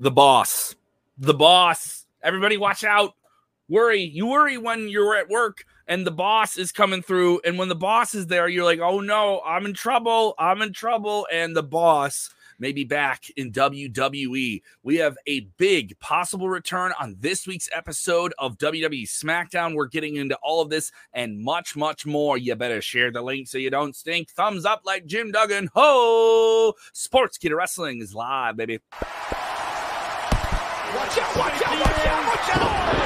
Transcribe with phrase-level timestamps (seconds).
[0.00, 0.74] the boss.
[1.18, 2.06] The boss.
[2.22, 3.14] Everybody watch out.
[3.68, 4.02] Worry.
[4.02, 7.40] You worry when you're at work and the boss is coming through.
[7.44, 10.34] And when the boss is there, you're like, oh no, I'm in trouble.
[10.38, 11.26] I'm in trouble.
[11.30, 14.62] And the boss may be back in WWE.
[14.82, 19.74] We have a big possible return on this week's episode of WWE SmackDown.
[19.74, 22.38] We're getting into all of this and much, much more.
[22.38, 24.30] You better share the link so you don't stink.
[24.30, 25.70] Thumbs up like Jim Duggan.
[25.74, 26.74] Ho!
[26.94, 28.80] Sportskeeda Wrestling is live, baby.
[30.94, 33.00] Watch out, watch out, watch out, watch out.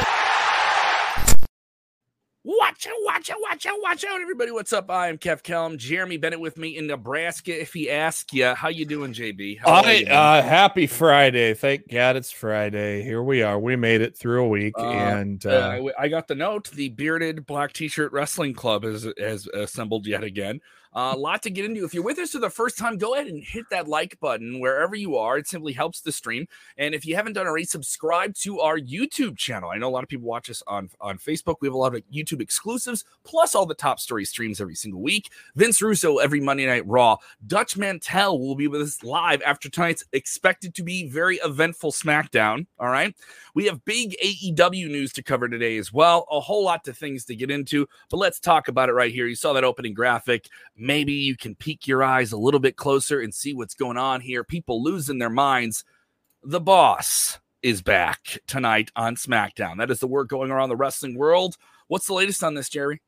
[2.45, 4.51] Watch out, watch out, watch out, watch out, everybody.
[4.53, 4.91] What's up?
[4.91, 5.77] I am Kev Kellam.
[5.77, 7.61] Jeremy Bennett with me in Nebraska.
[7.61, 9.59] If he asks you, how you doing, JB?
[9.61, 11.53] How I, you, uh, happy Friday.
[11.53, 13.03] Thank God it's Friday.
[13.03, 13.59] Here we are.
[13.59, 14.73] We made it through a week.
[14.79, 16.71] Uh, and uh, I got the note.
[16.71, 20.63] The Bearded Black T-Shirt Wrestling Club has, has assembled yet again.
[20.95, 21.85] Uh, a lot to get into.
[21.85, 24.61] If you're with us for the first time, go ahead and hit that like button
[24.61, 25.39] wherever you are.
[25.39, 26.47] It simply helps the stream.
[26.79, 29.71] And if you haven't done already, subscribe to our YouTube channel.
[29.71, 31.57] I know a lot of people watch us on, on Facebook.
[31.61, 35.03] We have a lot of YouTube exclusives, plus all the top story streams every single
[35.03, 35.31] week.
[35.57, 37.17] Vince Russo every Monday Night Raw.
[37.47, 42.67] Dutch Mantell will be with us live after tonight's expected to be very eventful SmackDown.
[42.79, 43.15] All right.
[43.55, 46.27] We have big AEW news to cover today as well.
[46.31, 49.27] A whole lot of things to get into, but let's talk about it right here.
[49.27, 50.49] You saw that opening graphic.
[50.85, 54.21] Maybe you can peek your eyes a little bit closer and see what's going on
[54.21, 54.45] here.
[54.45, 55.83] People losing their minds.
[56.43, 59.79] The boss is back tonight on SmackDown.
[59.79, 61.57] That is the word going around the wrestling world.
[61.89, 63.01] What's the latest on this, Jerry?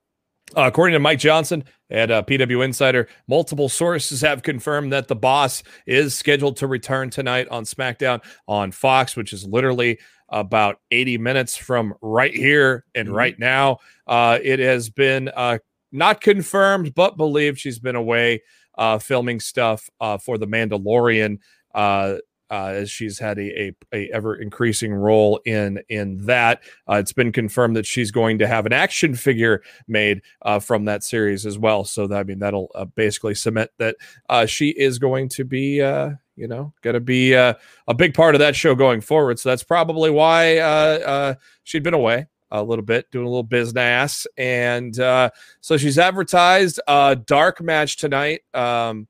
[0.57, 5.17] Uh, according to Mike Johnson at uh, PW Insider, multiple sources have confirmed that the
[5.17, 9.99] boss is scheduled to return tonight on SmackDown on Fox, which is literally
[10.31, 13.17] about 80 minutes from right here and mm-hmm.
[13.17, 13.81] right now.
[14.07, 15.59] Uh, it has been uh,
[15.97, 18.43] not confirmed, but believed she's been away
[18.79, 21.39] uh, filming stuff uh, for The Mandalorian.
[21.75, 22.17] Uh,
[22.51, 26.63] uh, as she's had a, a, a, ever increasing role in in that.
[26.89, 30.85] Uh, it's been confirmed that she's going to have an action figure made uh, from
[30.85, 31.85] that series as well.
[31.85, 33.97] So that, I mean that'll uh, basically cement that
[34.29, 37.57] uh, she is going to be uh, you know going to be a
[37.97, 39.39] big part of that show going forward.
[39.39, 42.27] So that's probably why she'd been away
[42.61, 44.27] a little bit, doing a little business.
[44.37, 45.31] And uh,
[45.61, 48.43] so she's advertised a dark match tonight.
[48.55, 49.09] Um,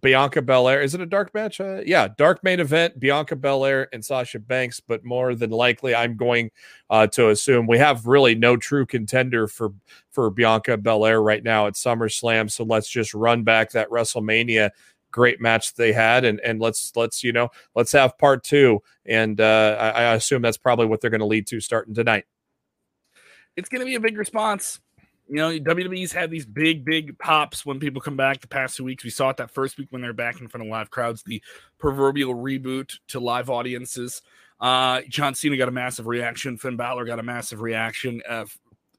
[0.00, 0.80] Bianca Belair.
[0.80, 1.60] Is it a dark match?
[1.60, 2.98] Uh, yeah, dark main event.
[2.98, 4.80] Bianca Belair and Sasha Banks.
[4.80, 6.50] But more than likely, I'm going
[6.88, 9.72] uh, to assume we have really no true contender for
[10.10, 12.50] for Bianca Belair right now at SummerSlam.
[12.50, 14.70] So let's just run back that WrestleMania
[15.10, 19.42] great match they had and and let's let's you know let's have part two and
[19.42, 22.24] uh, I, I assume that's probably what they're going to lead to starting tonight
[23.56, 24.80] it's going to be a big response.
[25.28, 28.84] You know, WWE's had these big, big pops when people come back the past two
[28.84, 29.04] weeks.
[29.04, 31.42] We saw it that first week when they're back in front of live crowds, the
[31.78, 34.20] proverbial reboot to live audiences.
[34.60, 36.58] Uh, John Cena got a massive reaction.
[36.58, 38.20] Finn Balor got a massive reaction.
[38.28, 38.44] Uh,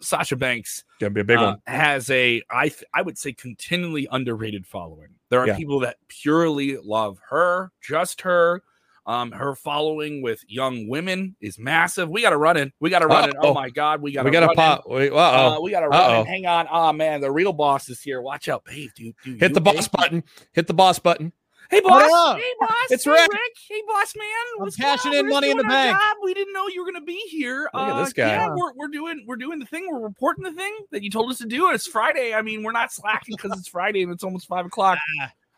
[0.04, 1.62] Sasha Banks gonna be a big uh, one.
[1.66, 5.10] Has a I th- I would say continually underrated following.
[5.30, 5.58] There are yeah.
[5.58, 8.62] people that purely love her, just her.
[9.06, 12.10] Um, her following with young women is massive.
[12.10, 12.72] We got to run in.
[12.80, 13.36] We got to run in.
[13.42, 14.24] Oh my God, we got.
[14.24, 14.84] We got to pop.
[14.88, 16.26] Wait, uh, we got to run in.
[16.26, 16.68] Hang on.
[16.72, 18.22] Oh man, the real boss is here.
[18.22, 19.16] Watch out, babe, dude.
[19.24, 20.24] dude Hit the boss button.
[20.54, 21.34] Hit the boss button.
[21.70, 22.38] Hey boss.
[22.38, 22.92] Hey boss.
[22.92, 23.32] It's hey, Rick.
[23.32, 23.52] Rick.
[23.68, 24.28] Hey boss man.
[24.58, 25.98] What's I'm cashing in money in the bank.
[25.98, 26.18] Job.
[26.24, 27.70] We didn't know you were gonna be here.
[27.74, 28.28] Look uh, at this guy.
[28.28, 29.88] Yeah, we're, we're doing we're doing the thing.
[29.92, 31.66] We're reporting the thing that you told us to do.
[31.66, 32.34] And it's Friday.
[32.34, 35.00] I mean, we're not slacking because it's Friday and it's almost five o'clock.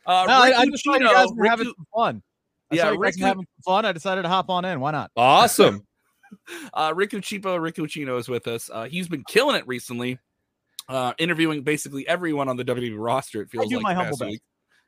[0.06, 2.22] Uh, no, I, I just you guys were having fun.
[2.72, 3.86] I yeah, Rick, having fun.
[3.86, 4.80] I decided to hop on in.
[4.80, 5.12] Why not?
[5.16, 5.86] Awesome.
[6.74, 8.70] uh, Rick Ucchino, is with us.
[8.72, 10.20] Uh, he's been killing it recently,
[10.90, 13.42] uh, interviewing basically everyone on the WWE roster.
[13.42, 14.40] It feels I do like my humble best.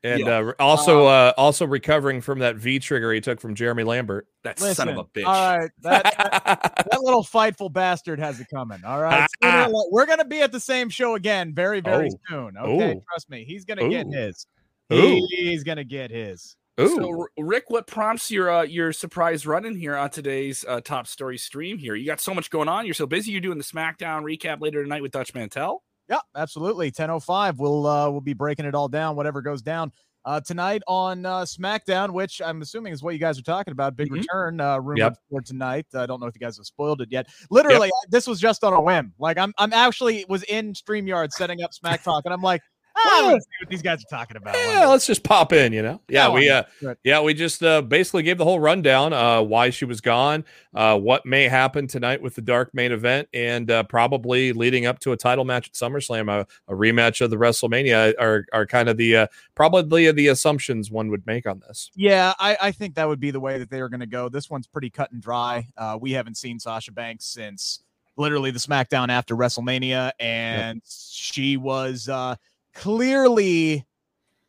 [0.04, 0.40] And yeah.
[0.40, 4.28] uh, also, um, uh, also recovering from that V trigger he took from Jeremy Lambert.
[4.44, 5.26] That Listen, son of a bitch.
[5.26, 8.84] All right, that, that, that, little fightful bastard has it coming.
[8.86, 9.28] All right,
[9.92, 12.20] we're gonna be at the same show again very, very oh.
[12.30, 12.58] soon.
[12.58, 13.02] Okay, Ooh.
[13.10, 13.90] trust me, he's gonna Ooh.
[13.90, 14.46] get his.
[14.90, 16.56] He's gonna get his.
[16.80, 16.90] Ooh.
[16.90, 21.08] So, Rick, what prompts your uh, your surprise run in here on today's uh, top
[21.08, 21.78] story stream?
[21.80, 22.86] Here, you got so much going on.
[22.86, 23.32] You're so busy.
[23.32, 25.84] You're doing the SmackDown recap later tonight with Dutch Mantell.
[26.08, 26.92] Yeah, absolutely.
[26.92, 27.58] 10:05.
[27.58, 29.16] We'll uh, we'll be breaking it all down.
[29.16, 29.92] Whatever goes down
[30.28, 33.96] uh, tonight on uh, SmackDown, which I'm assuming is what you guys are talking about.
[33.96, 34.16] Big mm-hmm.
[34.16, 35.18] return uh, rumored yep.
[35.30, 35.88] for tonight.
[35.96, 37.28] I don't know if you guys have spoiled it yet.
[37.50, 38.12] Literally, yep.
[38.12, 39.14] this was just on a whim.
[39.18, 42.62] Like I'm I'm actually was in Streamyard setting up Smack Talk, and I'm like
[43.06, 44.56] Ah, let's see what these guys are talking about.
[44.56, 46.02] Yeah, let's just pop in, you know.
[46.08, 46.64] Yeah, we uh,
[47.04, 50.98] yeah, we just uh, basically gave the whole rundown uh, why she was gone, uh,
[50.98, 55.12] what may happen tonight with the dark main event, and uh, probably leading up to
[55.12, 58.98] a title match at SummerSlam, a, a rematch of the WrestleMania are are kind of
[58.98, 61.92] the uh, probably the assumptions one would make on this.
[61.96, 64.30] Yeah, I, I think that would be the way that they are going to go.
[64.30, 65.68] This one's pretty cut and dry.
[65.78, 67.84] Uh, we haven't seen Sasha Banks since
[68.18, 70.84] literally the SmackDown after WrestleMania, and yep.
[70.88, 72.36] she was uh,
[72.78, 73.86] clearly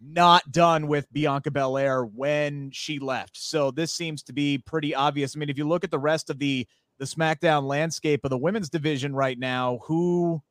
[0.00, 3.36] not done with Bianca Belair when she left.
[3.36, 5.34] So this seems to be pretty obvious.
[5.34, 6.66] I mean, if you look at the rest of the
[6.98, 10.42] the SmackDown landscape of the women's division right now, who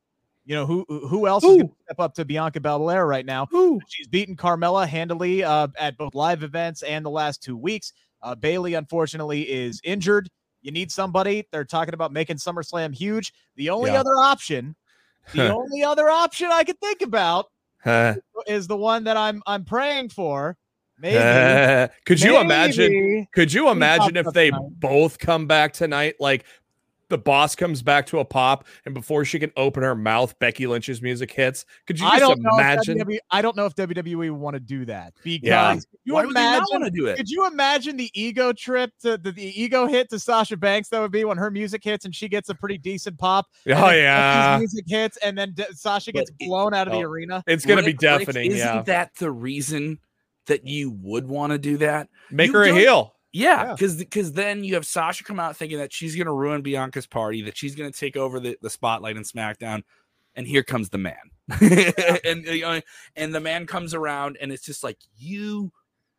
[0.44, 1.50] you know who who else Ooh.
[1.50, 3.46] is going to step up to Bianca Belair right now?
[3.54, 3.80] Ooh.
[3.88, 7.92] She's beaten Carmella handily uh, at both live events and the last two weeks.
[8.22, 10.28] Uh, Bayley unfortunately is injured.
[10.62, 11.46] You need somebody.
[11.52, 13.32] They're talking about making SummerSlam huge.
[13.56, 14.00] The only yeah.
[14.00, 14.74] other option,
[15.32, 17.46] the only other option I could think about
[18.46, 20.56] is the one that I'm I'm praying for.
[20.98, 21.92] Maybe.
[22.06, 23.26] could you maybe imagine?
[23.32, 26.16] Could you imagine if they both come back tonight?
[26.18, 26.44] Like
[27.08, 30.66] the boss comes back to a pop, and before she can open her mouth, Becky
[30.66, 31.64] Lynch's music hits.
[31.86, 32.98] Could you just I don't imagine?
[32.98, 35.76] Know WWE, I don't know if WWE would want to do that because yeah.
[36.04, 37.16] you Why imagine want to do it.
[37.16, 40.88] Could you imagine the ego trip to the, the ego hit to Sasha Banks?
[40.88, 43.46] That would be when her music hits and she gets a pretty decent pop.
[43.66, 46.98] Oh yeah, music hits and then De- Sasha gets but blown it, out of oh,
[46.98, 47.42] the arena.
[47.46, 48.50] It's gonna be deafening.
[48.50, 48.56] Yeah.
[48.56, 48.82] Isn't yeah.
[48.82, 49.98] that the reason
[50.46, 52.08] that you would want to do that?
[52.30, 53.14] Make you her a heel.
[53.32, 54.04] Yeah, because yeah.
[54.04, 57.42] because then you have Sasha come out thinking that she's going to ruin Bianca's party,
[57.42, 59.82] that she's going to take over the, the spotlight in SmackDown,
[60.34, 61.16] and here comes the man,
[61.60, 62.80] and you know,
[63.16, 65.70] and the man comes around, and it's just like you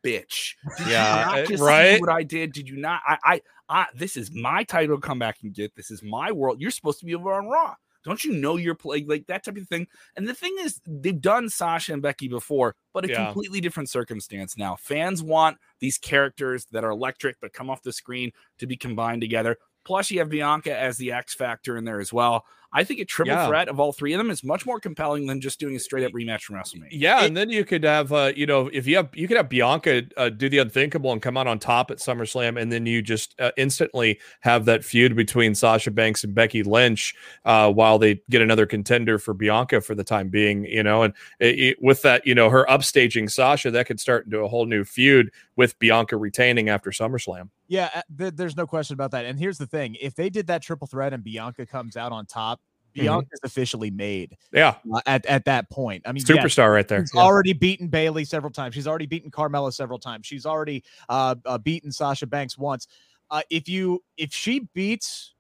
[0.04, 0.56] bitch.
[0.78, 2.00] Did yeah, you eh, right.
[2.00, 2.54] what I did?
[2.54, 3.02] Did you not?
[3.06, 5.76] I, I, I, this is my title come back and get.
[5.76, 6.62] This is my world.
[6.62, 7.76] You're supposed to be over on Raw.
[8.04, 9.88] Don't you know you're playing like that type of thing?
[10.16, 13.25] And the thing is, they've done Sasha and Becky before, but a yeah.
[13.25, 14.75] completely different circumstance now.
[14.75, 19.22] Fans want these characters that are electric but come off the screen to be combined
[19.22, 19.57] together.
[19.86, 22.46] Plus, you have Bianca as the X factor in there as well.
[22.71, 23.48] I think a triple yeah.
[23.48, 26.06] threat of all three of them is much more compelling than just doing a straight
[26.06, 26.89] up rematch from WrestleMania.
[26.92, 29.38] Yeah, it, and then you could have, uh, you know, if you have, you could
[29.38, 32.86] have Bianca uh, do the unthinkable and come out on top at SummerSlam, and then
[32.86, 37.98] you just uh, instantly have that feud between Sasha Banks and Becky Lynch uh, while
[37.98, 41.77] they get another contender for Bianca for the time being, you know, and it, it,
[41.81, 45.31] with that, you know, her upstaging Sasha, that could start into a whole new feud
[45.56, 47.50] with Bianca retaining after SummerSlam.
[47.68, 49.25] Yeah, uh, th- there's no question about that.
[49.25, 52.25] And here's the thing: if they did that triple threat and Bianca comes out on
[52.25, 52.59] top,
[53.00, 53.46] Bianca's mm-hmm.
[53.46, 54.38] officially made.
[54.51, 54.75] Yeah.
[54.94, 56.04] Uh, at, at that point.
[56.06, 57.01] I mean, superstar yeah, right there.
[57.01, 57.22] She's yeah.
[57.22, 58.75] already beaten Bayley several times.
[58.75, 60.25] She's already beaten Carmella several times.
[60.28, 62.88] She's already uh, uh beaten Sasha Banks once.
[63.31, 65.36] Uh, if you if she beats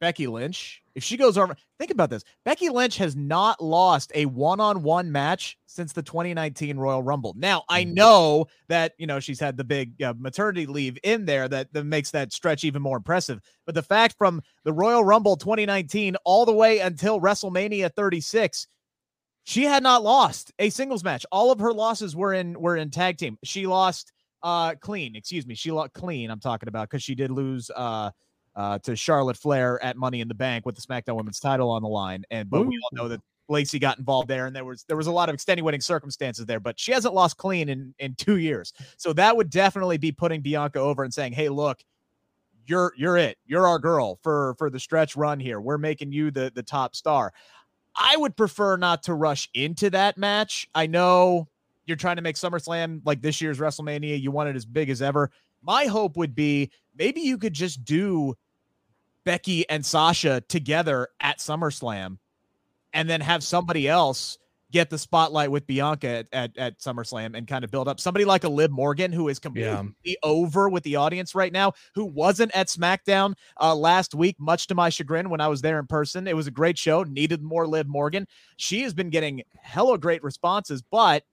[0.00, 2.24] Becky Lynch, if she goes over, think about this.
[2.44, 7.34] Becky Lynch has not lost a one-on-one match since the 2019 Royal Rumble.
[7.36, 7.94] Now, I mm.
[7.94, 11.84] know that, you know, she's had the big uh, maternity leave in there that, that
[11.84, 13.40] makes that stretch even more impressive.
[13.66, 18.66] But the fact from the Royal Rumble 2019 all the way until WrestleMania 36,
[19.44, 21.24] she had not lost a singles match.
[21.30, 23.38] All of her losses were in were in tag team.
[23.44, 24.12] She lost
[24.42, 25.54] uh clean, excuse me.
[25.54, 28.10] She lost clean, I'm talking about because she did lose uh
[28.56, 31.82] uh, to Charlotte Flair at Money in the Bank with the SmackDown Women's Title on
[31.82, 32.24] the line.
[32.30, 32.68] And but Ooh.
[32.68, 35.28] we all know that Lacey got involved there, and there was there was a lot
[35.28, 36.58] of extenuating circumstances there.
[36.58, 40.40] But she hasn't lost clean in in two years, so that would definitely be putting
[40.40, 41.78] Bianca over and saying, "Hey, look."
[42.68, 43.38] You're you're it.
[43.46, 45.60] You're our girl for for the stretch run here.
[45.60, 47.32] We're making you the the top star.
[47.94, 50.68] I would prefer not to rush into that match.
[50.74, 51.46] I know
[51.86, 54.20] you're trying to make SummerSlam like this year's WrestleMania.
[54.20, 55.30] You want it as big as ever.
[55.62, 58.34] My hope would be maybe you could just do
[59.26, 62.18] Becky and Sasha together at SummerSlam
[62.94, 64.38] and then have somebody else
[64.72, 68.24] get the spotlight with Bianca at, at, at, SummerSlam and kind of build up somebody
[68.24, 70.14] like a Liv Morgan who is completely yeah.
[70.22, 74.74] over with the audience right now, who wasn't at SmackDown uh, last week, much to
[74.74, 76.28] my chagrin when I was there in person.
[76.28, 78.26] It was a great show, needed more Liv Morgan.
[78.56, 81.24] She has been getting hella great responses, but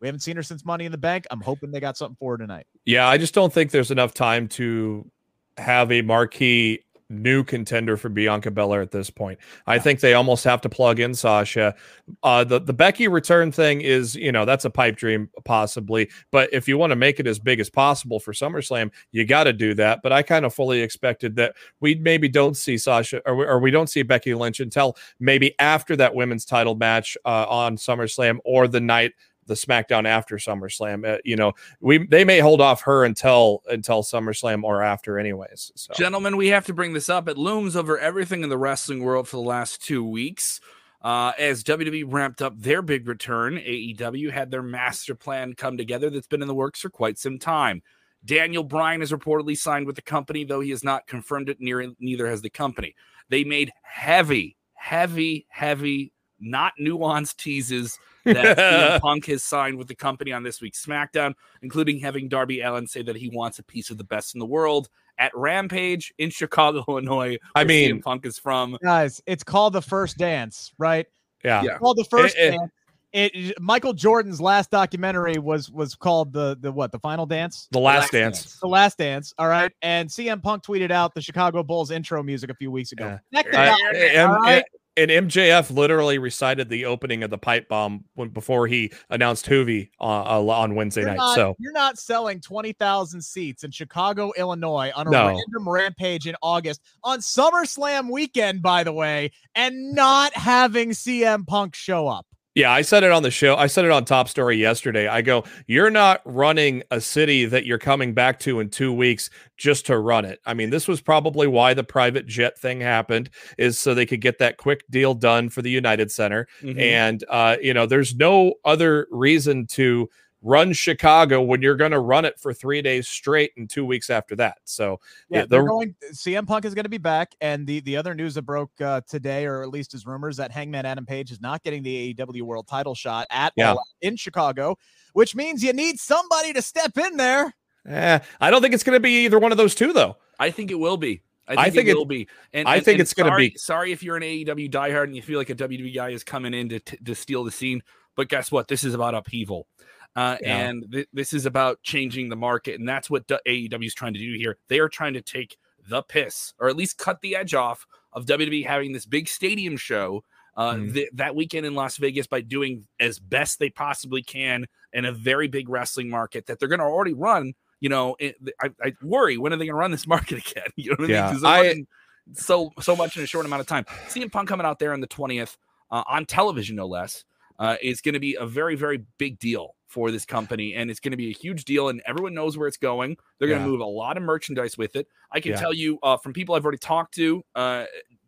[0.00, 1.26] we haven't seen her since Money in the Bank.
[1.30, 2.66] I'm hoping they got something for her tonight.
[2.84, 5.10] Yeah, I just don't think there's enough time to
[5.56, 6.80] have a marquee
[7.10, 9.38] new contender for Bianca Belair at this point.
[9.66, 11.74] I think they almost have to plug in Sasha.
[12.22, 16.52] Uh, the the Becky return thing is, you know, that's a pipe dream possibly, but
[16.52, 19.52] if you want to make it as big as possible for SummerSlam, you got to
[19.52, 20.00] do that.
[20.02, 23.58] But I kind of fully expected that we maybe don't see Sasha or we, or
[23.58, 28.38] we don't see Becky Lynch until maybe after that women's title match uh, on SummerSlam
[28.44, 29.12] or the night
[29.46, 31.06] the SmackDown after SummerSlam.
[31.06, 35.72] Uh, you know, we they may hold off her until until SummerSlam or after, anyways.
[35.74, 35.94] So.
[35.94, 37.28] Gentlemen, we have to bring this up.
[37.28, 40.60] It looms over everything in the wrestling world for the last two weeks.
[41.02, 46.08] Uh, as WWE ramped up their big return, AEW had their master plan come together
[46.08, 47.82] that's been in the works for quite some time.
[48.24, 51.92] Daniel Bryan is reportedly signed with the company, though he has not confirmed it, near,
[52.00, 52.94] neither has the company.
[53.28, 59.94] They made heavy, heavy, heavy, not nuanced teases that CM Punk has signed with the
[59.94, 63.90] company on this week's SmackDown, including having Darby Allin say that he wants a piece
[63.90, 64.88] of the best in the world
[65.18, 67.38] at Rampage in Chicago, Illinois.
[67.54, 68.76] I mean, CM Punk is from.
[68.82, 71.06] Guys, it's called the first dance, right?
[71.44, 71.62] Yeah.
[71.62, 71.70] Yeah.
[71.72, 72.70] It's called the first It- it- dance.
[73.16, 77.78] It, Michael Jordan's last documentary was was called the the what the final dance The
[77.78, 78.42] last Last dance.
[78.42, 78.58] Dance.
[78.58, 82.50] the last dance all right and cm punk tweeted out the chicago bulls intro music
[82.50, 83.42] a few weeks ago Yeah.
[83.42, 84.54] Connect the Uh, dots, and, all right?
[84.56, 84.64] and
[84.96, 90.26] MJF literally recited the opening of the pipe bomb when, before he announced Hoovy on,
[90.26, 91.16] uh, on Wednesday You're night.
[91.16, 95.26] not, so you're not selling 20,000 seats in Chicago, Illinois on a No.
[95.26, 101.74] random rampage in August on SummerSlam weekend, by the way, and not having CM Punk
[101.74, 102.26] show up.
[102.54, 103.56] Yeah, I said it on the show.
[103.56, 105.08] I said it on Top Story yesterday.
[105.08, 109.28] I go, you're not running a city that you're coming back to in two weeks
[109.56, 110.38] just to run it.
[110.46, 114.20] I mean, this was probably why the private jet thing happened, is so they could
[114.20, 116.46] get that quick deal done for the United Center.
[116.62, 116.80] Mhm.
[116.80, 120.08] And uh, you know, there's no other reason to
[120.44, 124.10] run Chicago when you're going to run it for three days straight and two weeks
[124.10, 124.58] after that.
[124.64, 125.94] So Yeah, Yeah, they're the- going.
[126.12, 129.00] CM Punk is going to be back, and the the other news that broke uh,
[129.08, 132.42] today, or at least is rumors, that Hangman Adam Page is not getting the AEW
[132.42, 133.72] World Title shot at Yeah.
[133.72, 134.76] All in Chicago,
[135.14, 137.54] which means you need somebody to step in there.
[137.88, 140.16] eh, I don't think it's going to be either one of those two, though.
[140.38, 141.22] I think it will be.
[141.46, 142.28] I I think, think it it- will be.
[142.52, 145.14] And I and- think and it's gonna be- Sorry if you're an AEW diehard and
[145.16, 147.82] you feel like a WWE guy is coming in to, t- to steal the scene,
[148.16, 148.68] but guess what?
[148.68, 149.66] This is about upheaval.
[150.16, 150.68] Uh, Yeah.
[150.68, 154.14] And th- this is about changing the market, and that's what D- AEW is trying
[154.14, 154.58] to do here.
[154.68, 155.56] They are trying to take
[155.88, 159.76] the piss, or at least cut the edge off of WWE having this big stadium
[159.76, 160.24] show
[160.56, 160.94] uh, Mhm.
[160.94, 165.10] th- that weekend in Las Vegas by doing as best they possibly can in a
[165.10, 167.54] very big wrestling market that they're going to already run.
[167.80, 170.68] You know, it, I, I worry when are they going to run this market again?
[170.76, 171.44] You know what I Yeah, mean?
[171.44, 171.86] I- running
[172.34, 173.84] so so much in a short amount of time.
[174.08, 175.58] CM Punk coming out there on the twentieth
[175.90, 177.24] uh, on television, no less,
[177.58, 180.98] uh, is going to be a very very big deal for this company, and it's
[180.98, 183.16] going to be a huge deal, and everyone knows where it's going.
[183.38, 183.70] They're going to Yeah.
[183.70, 185.06] move a lot of merchandise with it.
[185.30, 185.60] I can Yeah.
[185.60, 187.42] tell you uh, from people I've already talked to.
[187.54, 187.84] Uh,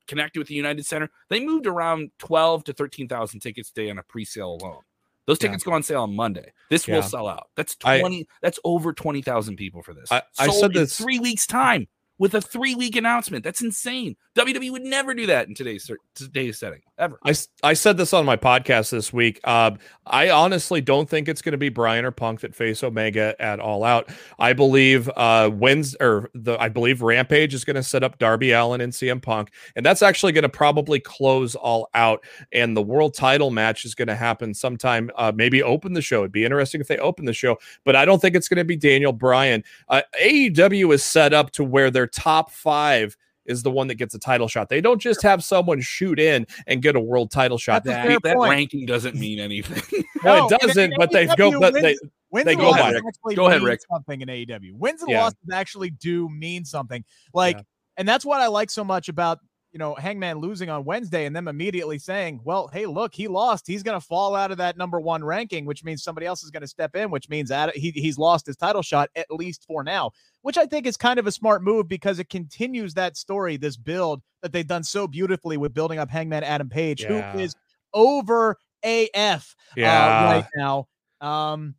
[0.06, 3.98] connected with the United Center, they moved around 12 to 13,000 tickets a day on
[3.98, 4.82] a pre-sale alone.
[5.26, 5.48] Those Yeah.
[5.48, 6.52] tickets go on sale on Monday.
[6.70, 6.94] This Yeah.
[6.94, 7.48] will sell out.
[7.56, 10.12] That's I- 20 that's over 20,000 people for this.
[10.12, 13.44] I- I said in this- 3 weeks time with a 3-week announcement.
[13.44, 14.16] That's insane.
[14.36, 17.18] WWE would never do that in today's today's setting ever.
[17.24, 19.40] I, I said this on my podcast this week.
[19.46, 23.34] Um, I honestly don't think it's going to be Bryan or Punk that face Omega
[23.40, 24.10] at All Out.
[24.38, 28.52] I believe uh, Wednesday or the I believe Rampage is going to set up Darby
[28.52, 32.24] Allin and CM Punk, and that's actually going to probably close All Out.
[32.52, 35.10] And the World Title match is going to happen sometime.
[35.16, 36.20] Uh, maybe open the show.
[36.20, 38.64] It'd be interesting if they open the show, but I don't think it's going to
[38.64, 39.64] be Daniel Bryan.
[39.88, 44.14] Uh, AEW is set up to where their top five is the one that gets
[44.14, 44.68] a title shot.
[44.68, 47.84] They don't just have someone shoot in and get a world title shot.
[47.84, 50.04] That's a That, that ranking doesn't mean anything.
[50.24, 50.94] No, No, it doesn't.
[50.96, 51.52] but they go.
[51.52, 52.00] AEW But they wins-
[52.32, 53.08] Wins They and go losses by.
[53.08, 53.80] actually Go ahead, Rick.
[53.88, 54.72] Something in AEW.
[54.74, 55.22] Wins and Yeah.
[55.22, 57.04] losses actually do mean something.
[57.32, 57.62] Like, Yeah.
[57.98, 59.38] and that's what I like so much about
[59.76, 63.66] you know Hangman losing on Wednesday and them immediately saying, "Well, hey, look, he lost.
[63.66, 66.50] He's going to fall out of that number one ranking, which means somebody else is
[66.50, 69.66] going to step in, which means that he, he's lost his title shot at least
[69.66, 73.18] for now." Which I think is kind of a smart move because it continues that
[73.18, 77.32] story, this build that they've done so beautifully with building up Hangman Adam Page, Yeah.
[77.32, 77.54] who is
[77.92, 80.06] over AF yeah.
[80.06, 80.88] uh, right now.
[81.20, 81.74] Um,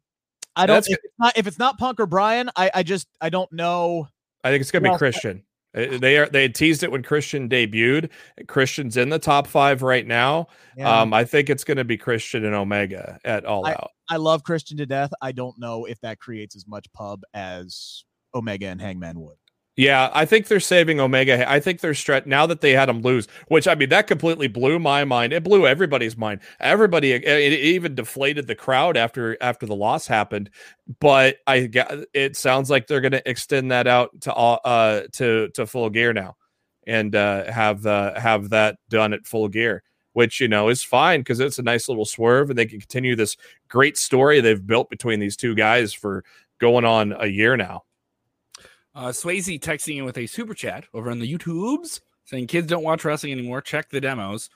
[0.55, 0.77] I don't.
[0.77, 4.07] If it's, not, if it's not Punk or Bryan, I, I just I don't know.
[4.43, 5.41] I think it's going to be Christian.
[5.77, 8.09] Uh, They are they had teased it when Christian debuted.
[8.47, 10.47] Christian's in the top five right now.
[10.75, 11.01] Yeah.
[11.01, 13.91] Um, I think it's going to be Christian and Omega at All Out.
[14.09, 15.11] I love Christian to death.
[15.21, 18.03] I don't know if that creates as much pub as
[18.33, 19.37] Omega and Hangman would.
[19.77, 21.47] Yeah, I think they're saving Omega.
[21.49, 21.93] I think they're
[22.25, 25.33] now that they had him lose, which I mean that completely blew my mind.
[25.33, 26.41] It blew everybody's mind.
[26.59, 30.49] Everybody, it, it even deflated the crowd after after the loss happened.
[30.99, 31.69] But I
[32.13, 35.91] it sounds like they're going to extend that out to all uh to to full
[35.91, 36.37] gear now,
[36.87, 41.19] and uh, have the have that done at full gear, which you know is fine
[41.19, 43.37] because it's a nice little swerve, and they can continue this
[43.69, 46.23] great story they've built between these two guys for
[46.59, 47.83] going on a year now.
[48.97, 52.83] Uh, Swayze texting in with a super chat over on the YouTubes saying kids don't
[52.83, 53.61] watch wrestling anymore.
[53.61, 54.49] Check the demos.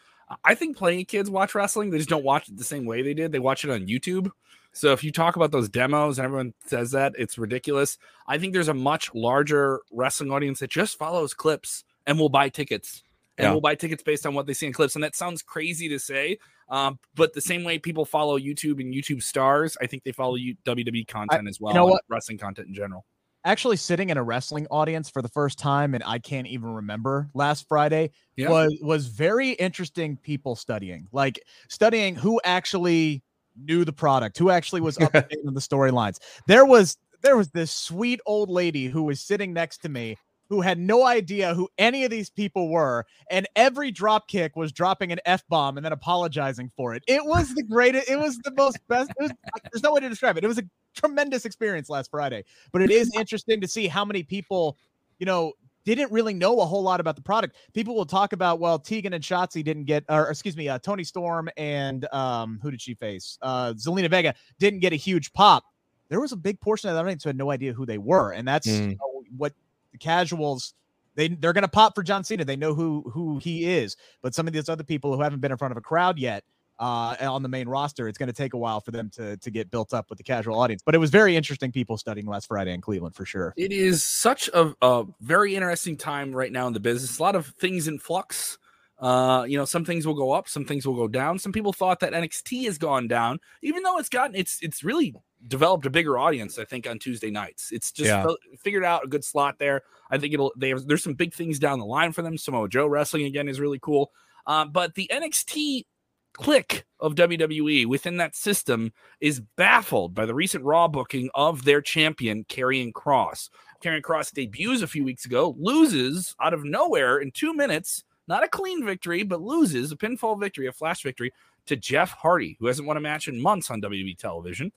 [0.44, 1.92] I think plenty of kids watch wrestling.
[1.92, 3.32] They just don't watch it the same way they did.
[3.32, 4.32] They watch it on YouTube.
[4.74, 8.00] So if you talk about those demos and everyone says that, it's ridiculous.
[8.28, 12.50] I think there's a much larger wrestling audience that just follows clips and will buy
[12.50, 13.04] tickets
[13.38, 13.54] and Yeah.
[13.54, 14.96] will buy tickets based on what they see in clips.
[14.96, 18.92] And that sounds crazy to say, um, but the same way people follow YouTube and
[18.94, 21.74] YouTube stars, I think they follow you, WWE content as well.
[21.74, 22.04] you know what?
[22.10, 23.06] Wrestling content in general.
[23.44, 27.30] Actually, sitting in a wrestling audience for the first time, and I can't even remember
[27.34, 28.50] last Friday Yeah.
[28.50, 30.18] was was very interesting.
[30.18, 33.24] People studying, like studying who actually
[33.58, 36.20] knew the product, who actually was up to date on the storylines.
[36.46, 40.18] There was there was this sweet old lady who was sitting next to me
[40.51, 44.74] who had no idea who any of these people were, and every drop kick was
[44.74, 47.01] dropping an f bomb and then apologizing for it.
[47.08, 48.10] It was the greatest.
[48.10, 49.10] It was the most best.
[49.17, 49.31] Was,
[49.72, 50.43] there's no way to describe it.
[50.43, 52.43] It was a tremendous experience last Friday.
[52.74, 54.77] But it is interesting to see how many people,
[55.20, 55.53] you know,
[55.86, 57.55] didn't really know a whole lot about the product.
[57.74, 61.05] People will talk about, well, Tegan and Shotzi didn't get, or excuse me, uh, Toni
[61.05, 63.38] Storm and um, who did she face?
[63.41, 65.63] Uh, Zelina Vega didn't get a huge pop.
[66.10, 68.34] There was a big portion of that audience who had no idea who they were,
[68.34, 68.89] and that's Mm.
[68.89, 69.53] you know, what
[69.92, 70.74] the casuals
[71.16, 72.46] they they're gonna pop for John Cena.
[72.46, 75.52] They know who who he is, but some of these other people who haven't been
[75.52, 76.44] in front of a crowd yet
[76.82, 79.52] uh, on the main roster, it's going to take a while for them to to
[79.52, 80.82] get built up with the casual audience.
[80.84, 83.54] But it was very interesting people studying last Friday in Cleveland for sure.
[83.56, 87.20] It is such a, a very interesting time right now in the business.
[87.20, 88.58] A lot of things in flux.
[88.98, 91.40] Uh, you know, some things will go up, some things will go down.
[91.40, 95.16] Some people thought that NXT has gone down, even though it's gotten it's it's really
[95.48, 96.58] developed a bigger audience.
[96.60, 98.24] I think on Tuesday nights, it's just Yeah.
[98.24, 99.82] fi- figured out a good slot there.
[100.10, 100.52] I think it'll.
[100.58, 102.38] They have, there's some big things down the line for them.
[102.38, 104.12] Samoa Joe wrestling again is really cool.
[104.46, 105.86] Uh, but the NXT
[106.34, 111.82] click of WWE within that system is baffled by the recent Raw booking of their
[111.82, 113.50] champion, Karrion Kross.
[113.84, 118.44] Karrion Kross debuts a few weeks ago, loses out of nowhere in two minutes, not
[118.44, 121.34] a clean victory, but loses a pinfall victory, a flash victory
[121.66, 124.72] to Jeff Hardy, who hasn't won a match in months on WWE television.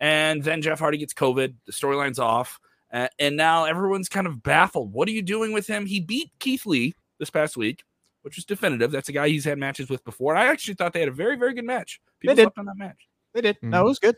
[0.00, 2.58] And then Jeff Hardy gets COVID, the storyline's off,
[2.92, 4.92] uh, and now everyone's kind of baffled.
[4.92, 5.86] What are you doing with him?
[5.86, 7.84] He beat Keith Lee this past week,
[8.22, 8.90] which was definitive.
[8.90, 10.34] That's a guy he's had matches with before.
[10.34, 12.00] And I actually thought they had a very, very good match.
[12.20, 12.48] People did.
[12.56, 13.06] on that match.
[13.34, 13.60] They did.
[13.60, 13.70] Mhm.
[13.70, 14.16] No, it was good.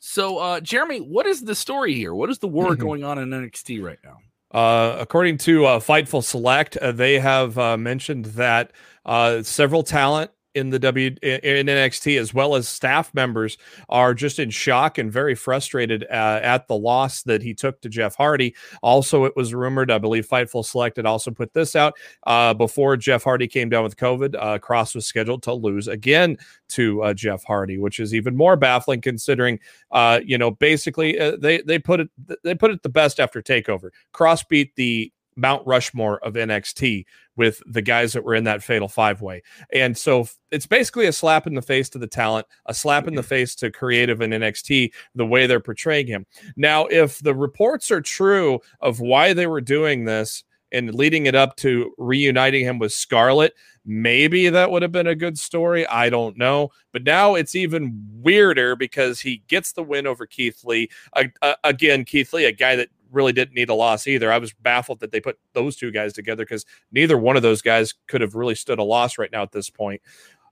[0.00, 2.14] So, uh, Jeremy, what is the story here?
[2.14, 2.78] What is the war Mhm.
[2.80, 4.18] going on in NXT right now?
[4.50, 8.72] Uh, according to uh, Fightful Select, uh, they have uh, mentioned that
[9.06, 13.58] uh, several talent in the W in NXT as well as staff members
[13.88, 17.88] are just in shock and very frustrated uh, at the loss that he took to
[17.88, 18.54] Jeff Hardy.
[18.82, 21.94] Also, it was rumored, I believe Fightful Select had also put this out
[22.26, 24.34] uh, before Jeff Hardy came down with COVID.
[24.36, 26.38] Uh, Kross was scheduled to lose again
[26.68, 29.58] to uh, Jeff Hardy, which is even more baffling considering,
[29.90, 32.08] uh, you know, basically uh, they they put it
[32.42, 33.90] they put it the best after Takeover.
[34.12, 37.04] Kross beat the Mount Rushmore of NXT
[37.36, 39.42] with the guys that were in that fatal five way.
[39.72, 43.14] And so it's basically a slap in the face to the talent, a slap in
[43.14, 46.26] the face to creative in NXT, the way they're portraying him.
[46.56, 51.34] Now, if the reports are true of why they were doing this and leading it
[51.34, 55.86] up to reuniting him with Scarlett, maybe that would have been a good story.
[55.86, 56.70] I don't know.
[56.92, 60.88] But now it's even weirder because he gets the win over Keith Lee.
[61.12, 64.32] Uh, uh, again, Keith Lee, a guy that really didn't need a loss either.
[64.32, 67.62] I was baffled that they put those two guys together because neither one of those
[67.62, 70.02] guys could have really stood a loss right now at this point.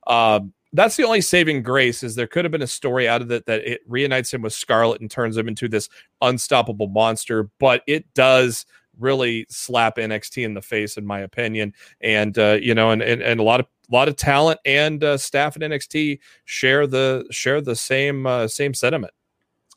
[0.06, 3.30] Um, that's the only saving grace is there could have been a story out of
[3.30, 5.88] it that it reunites him with Scarlett and turns him into this
[6.22, 8.64] unstoppable monster, but it does
[8.98, 11.74] really slap NXT in the face, in my opinion.
[12.00, 15.02] And uh, you know, and, and and a lot of a lot of talent and
[15.04, 19.12] uh, staff at NXT share the share the same uh, same sentiment.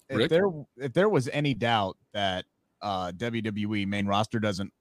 [0.09, 2.45] If there if there was any doubt that
[2.85, 4.71] uh, WWE main roster doesn't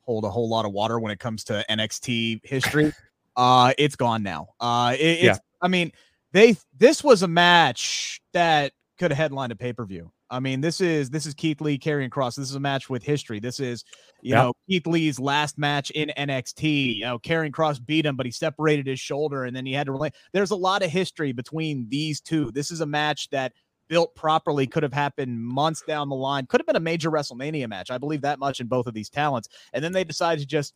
[0.00, 2.92] hold a whole lot of water when it comes to NXT history,
[3.36, 4.48] uh, it's gone now.
[4.58, 5.36] Uh, it, it's, Yeah.
[5.62, 5.92] I mean,
[6.32, 10.10] they this was a match that could have headlined a pay per view.
[10.32, 12.36] I mean, this is this is Keith Lee Karrion Kross.
[12.36, 13.40] This is a match with history.
[13.40, 13.84] This is
[14.22, 14.42] you Yeah.
[14.42, 16.96] know Keith Lee's last match in NXT.
[16.96, 19.86] You know, Karrion Kross beat him, but he separated his shoulder and then he had
[19.86, 20.10] to relay.
[20.32, 22.50] There's a lot of history between these two.
[22.52, 23.52] This is a match that
[23.90, 26.46] built properly could have happened months down the line.
[26.46, 27.90] Could have been a major WrestleMania match.
[27.90, 29.48] I believe that much in both of these talents.
[29.74, 30.74] And then they decided to just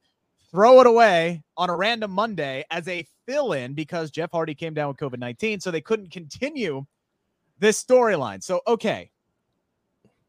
[0.50, 4.74] throw it away on a random Monday as a fill in because Jeff Hardy came
[4.74, 5.60] down with COVID 19.
[5.60, 6.84] So they couldn't continue
[7.60, 8.42] this storyline.
[8.42, 9.10] So, okay.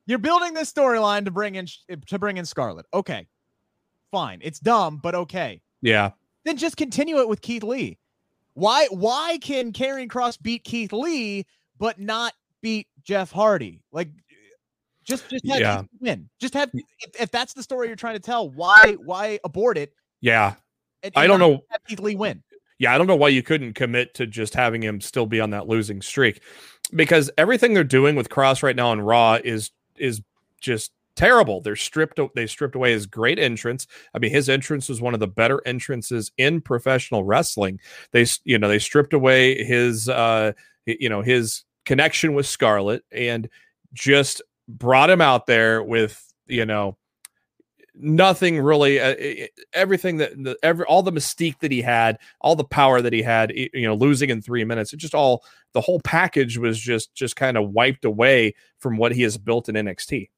[0.05, 1.67] You're building this storyline to bring in
[2.05, 2.85] to bring in Scarlett.
[2.93, 3.25] Okay.
[4.11, 4.39] Fine.
[4.43, 5.59] It's dumb, but okay.
[5.81, 6.11] Yeah,
[6.43, 7.97] Then just continue it with Keith Lee.
[8.53, 11.47] Why why can Karrion Kross beat Keith Lee
[11.79, 12.33] but not
[12.65, 13.83] beat Jeff Hardy?
[13.91, 14.09] Like
[15.03, 15.81] just just have Yeah.
[15.99, 16.27] Win.
[16.41, 19.93] Just have if, if that's the story you're trying to tell, why why abort it?
[20.19, 20.55] yeah.
[21.03, 21.59] and- I don't know.
[21.69, 22.41] Have Keith Lee win.
[22.79, 25.51] Yeah, I don't know why you couldn't commit to just having him still be on
[25.51, 26.41] that losing streak
[26.93, 30.21] because everything they're doing with Kross right now on Raw is is
[30.59, 31.61] just terrible.
[31.61, 32.19] They're stripped.
[32.33, 33.85] They stripped away his great entrance.
[34.13, 37.79] I mean, his entrance was one of the better entrances in professional wrestling.
[38.11, 40.51] They, you know, they stripped away his, uh,
[40.85, 43.49] you know, his connection with Scarlett and
[43.93, 46.97] just brought him out there with, you know,
[47.97, 52.63] nothing really uh, everything that the, every all the mystique that he had all the
[52.63, 56.01] power that he had you know losing in 3 minutes it just all the whole
[56.01, 60.29] package was just just kind of wiped away from what he has built in NXT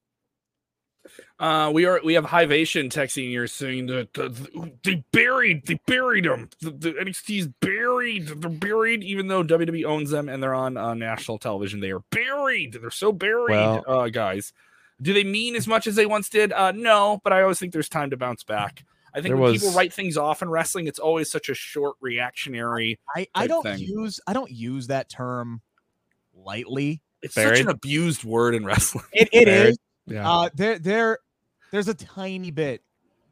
[1.39, 4.29] uh, we are we have Hivation texting here saying that uh,
[4.83, 6.49] they buried they buried them.
[6.61, 8.27] The, the NXT's buried.
[8.27, 11.79] They're buried, even though WWE owns them and they're on uh, national television.
[11.79, 12.77] They are buried.
[12.81, 14.53] They're so buried, well, uh, guys.
[15.01, 16.51] Do they mean as much as they once did?
[16.51, 18.83] Uh, no, but I always think there's time to bounce back.
[19.13, 19.61] I think when was...
[19.61, 22.99] people write things off in wrestling, it's always such a short reactionary.
[23.15, 23.79] I, I don't thing.
[23.79, 25.61] use I don't use that term
[26.35, 27.01] lightly.
[27.21, 27.57] It's Buried.
[27.57, 29.05] such an abused word in wrestling.
[29.11, 29.77] It, it is.
[30.07, 30.29] Yeah.
[30.29, 31.19] Uh, there, there,
[31.71, 32.81] there's a tiny bit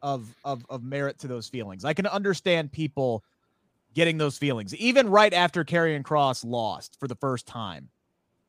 [0.01, 1.83] of, of of merit to those feelings.
[1.83, 3.23] I can understand people
[3.95, 7.89] getting those feelings, even right after Karrion Kross lost for the first time.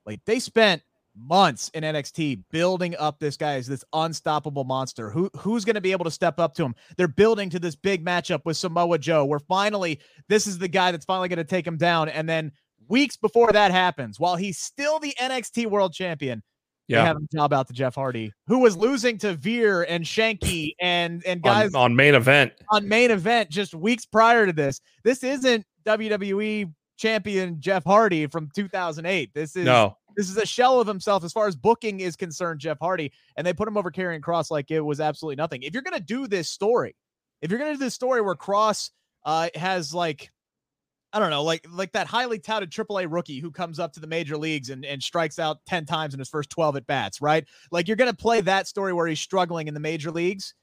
[0.05, 0.83] Like they spent
[1.17, 5.09] months in NXT building up this guy as this unstoppable monster.
[5.09, 6.75] Who who's going to be able to step up to him?
[6.97, 10.93] They're building to this big matchup with Samoa Joe, where finally this is the guy
[10.93, 12.11] that's finally going to take him down.
[12.11, 12.53] And then
[12.89, 16.43] weeks before that happens, while he's still the NXT World Champion,
[16.89, 17.01] yeah.
[17.01, 20.75] they have a job out to Jeff Hardy, who was losing to Veer and Shanky
[20.81, 24.81] and and guys on, on main event on main event just weeks prior to this.
[25.05, 29.31] This isn't WWE champion Jeff Hardy from 2008.
[29.35, 29.97] This is no.
[30.17, 33.47] This is a shell of himself as far as booking is concerned, Jeff Hardy, and
[33.47, 35.63] they put him over Karrion Kross like it was absolutely nothing.
[35.63, 36.97] If you're gonna do this story,
[37.43, 38.91] if you're gonna do this story where Kross
[39.25, 40.31] uh, has like
[41.13, 44.07] I don't know, like like that highly touted AAA rookie who comes up to the
[44.07, 47.45] major leagues and, and strikes out 10 times in his first 12 at bats, right?
[47.71, 50.55] Like you're going to play that story where he's struggling in the major leagues.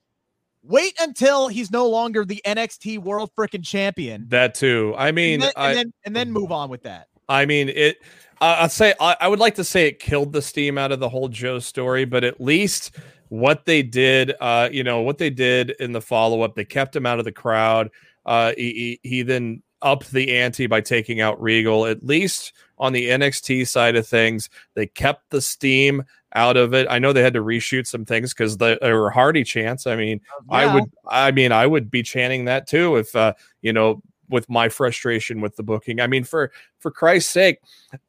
[0.61, 4.25] Wait until he's no longer the NXT World Freaking Champion.
[4.29, 4.93] That too.
[4.97, 7.07] I mean, and then, I, and then, and then move on with that.
[7.27, 7.97] I mean, it.
[8.39, 10.99] Uh, I'd say I, I would like to say it killed the steam out of
[10.99, 12.95] the whole Joe story, but at least
[13.29, 16.95] what they did, uh, you know, what they did in the follow up, they kept
[16.95, 17.89] him out of the crowd.
[18.25, 21.85] Uh, he, he, he then up the ante by taking out Regal.
[21.85, 26.03] At least on the NXT side of things, they kept the steam
[26.35, 26.87] out of it.
[26.89, 29.85] I know they had to reshoot some things because they, were Hardy chants.
[29.85, 30.57] I mean, yeah.
[30.57, 34.49] I would, I mean, I would be chanting that too if uh, you know with
[34.49, 36.01] my frustration with the booking.
[36.01, 37.59] I mean, for for Christ's sake,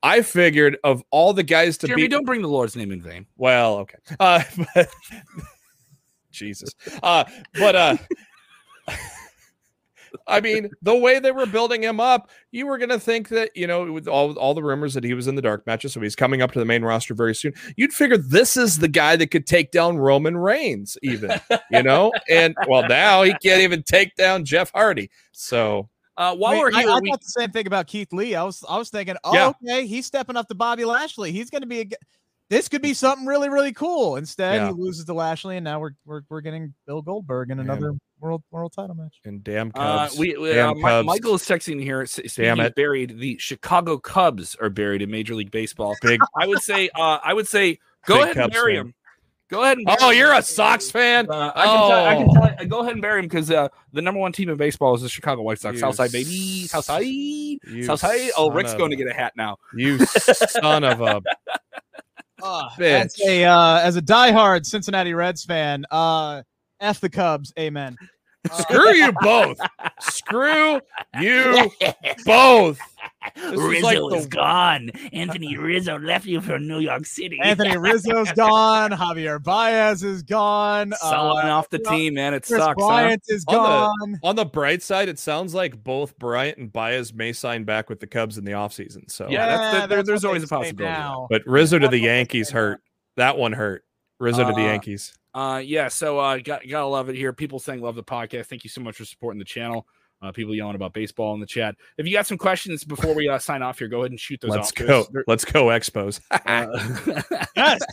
[0.03, 2.09] I figured of all the guys to Jeremy, be.
[2.09, 3.27] Don't bring the Lord's name in vain.
[3.37, 3.99] Well, okay.
[4.19, 4.43] Uh,
[4.75, 4.89] but,
[6.31, 6.75] Jesus.
[7.03, 7.97] Uh, but uh.
[10.27, 13.51] I mean, the way they were building him up, you were going to think that,
[13.55, 16.01] you know, with all, all the rumors that he was in the dark matches, so
[16.01, 17.53] he's coming up to the main roster very soon.
[17.77, 22.13] You'd figure this is the guy that could take down Roman Reigns, even, you know?
[22.31, 25.11] And well, now he can't even take down Jeff Hardy.
[25.33, 27.11] So uh, while Wait, we're here, I, I we...
[27.11, 28.35] thought the same thing about Keith Lee.
[28.35, 29.53] I was I was thinking, oh, yeah.
[29.67, 31.33] okay, he's stepping up to Bobby Lashley.
[31.33, 31.89] He's going to be a
[32.51, 34.17] this could be something really really cool.
[34.17, 34.69] Instead, yeah.
[34.69, 38.01] he loses to Lashley, and now we're we're, we're getting Bill Goldberg in another Man.
[38.25, 39.21] World world title match.
[39.25, 40.15] And damn uh, Cubs.
[40.15, 41.07] Uh, we, damn uh, Cubs.
[41.07, 42.07] Michael is texting here.
[42.35, 42.75] Damn it.
[42.75, 43.19] buried.
[43.19, 45.95] The Chicago Cubs are buried in Major League Baseball.
[46.03, 46.21] Big.
[46.41, 46.89] I would say.
[46.95, 47.79] Uh, I would say.
[48.07, 48.95] Go ahead and bury him.
[49.51, 49.79] Go ahead.
[49.79, 51.31] And oh, you're a Sox fan.
[51.31, 51.89] Uh, I, can oh.
[51.89, 52.63] tell, I can tell.
[52.63, 55.03] You, go ahead and bury him because uh, the number one team in baseball is
[55.03, 55.75] the Chicago White Sox.
[55.75, 57.07] You Southside baby, Southside,
[57.83, 58.31] Southside.
[58.37, 59.59] Oh, Rick's going to get a hat now.
[59.75, 61.23] You son of a
[62.43, 66.43] uh, as a uh, as a diehard Cincinnati Reds fan, uh,
[66.81, 67.97] f the Cubs, amen.
[68.53, 69.59] Screw you both.
[70.01, 70.81] Screw
[71.21, 71.71] you
[72.25, 72.79] both.
[73.37, 74.29] This Rizzo is, like the...
[74.29, 74.91] gone.
[75.13, 77.39] Anthony Rizzo left you for New York City.
[77.43, 78.91] Anthony Rizzo's gone.
[78.91, 80.93] Javier Baez is gone.
[81.01, 82.35] Selling uh, off the team, man.
[82.35, 82.77] It Kris sucks.
[82.77, 83.35] Bryant huh?
[83.35, 83.95] is gone.
[84.03, 87.65] On the, on the, bright side, it sounds like both Bryant and Baez may sign
[87.65, 89.11] back with the Cubs in the offseason.
[89.11, 90.85] So yeah, that's, that's there, there's always a possibility.
[90.85, 91.27] Now.
[91.31, 92.81] But Rizzo to the Yankees hurt.
[93.17, 93.85] That one hurt.
[94.21, 95.15] Rizzo uh, to the uh, Yankees.
[95.35, 95.89] Uh, yeah.
[95.89, 97.33] So uh, got gotta love it here.
[97.33, 98.47] People saying love the podcast.
[98.47, 99.87] Thank you so much for supporting the channel.
[100.23, 101.75] Uh, people yelling about baseball in the chat.
[101.99, 104.41] If you got some questions before we uh, sign off here, go ahead and shoot
[104.41, 104.53] those.
[104.53, 105.07] Let's go.
[105.27, 105.67] Let's go.
[105.67, 106.21] Expos.
[106.31, 107.83] uh, yes.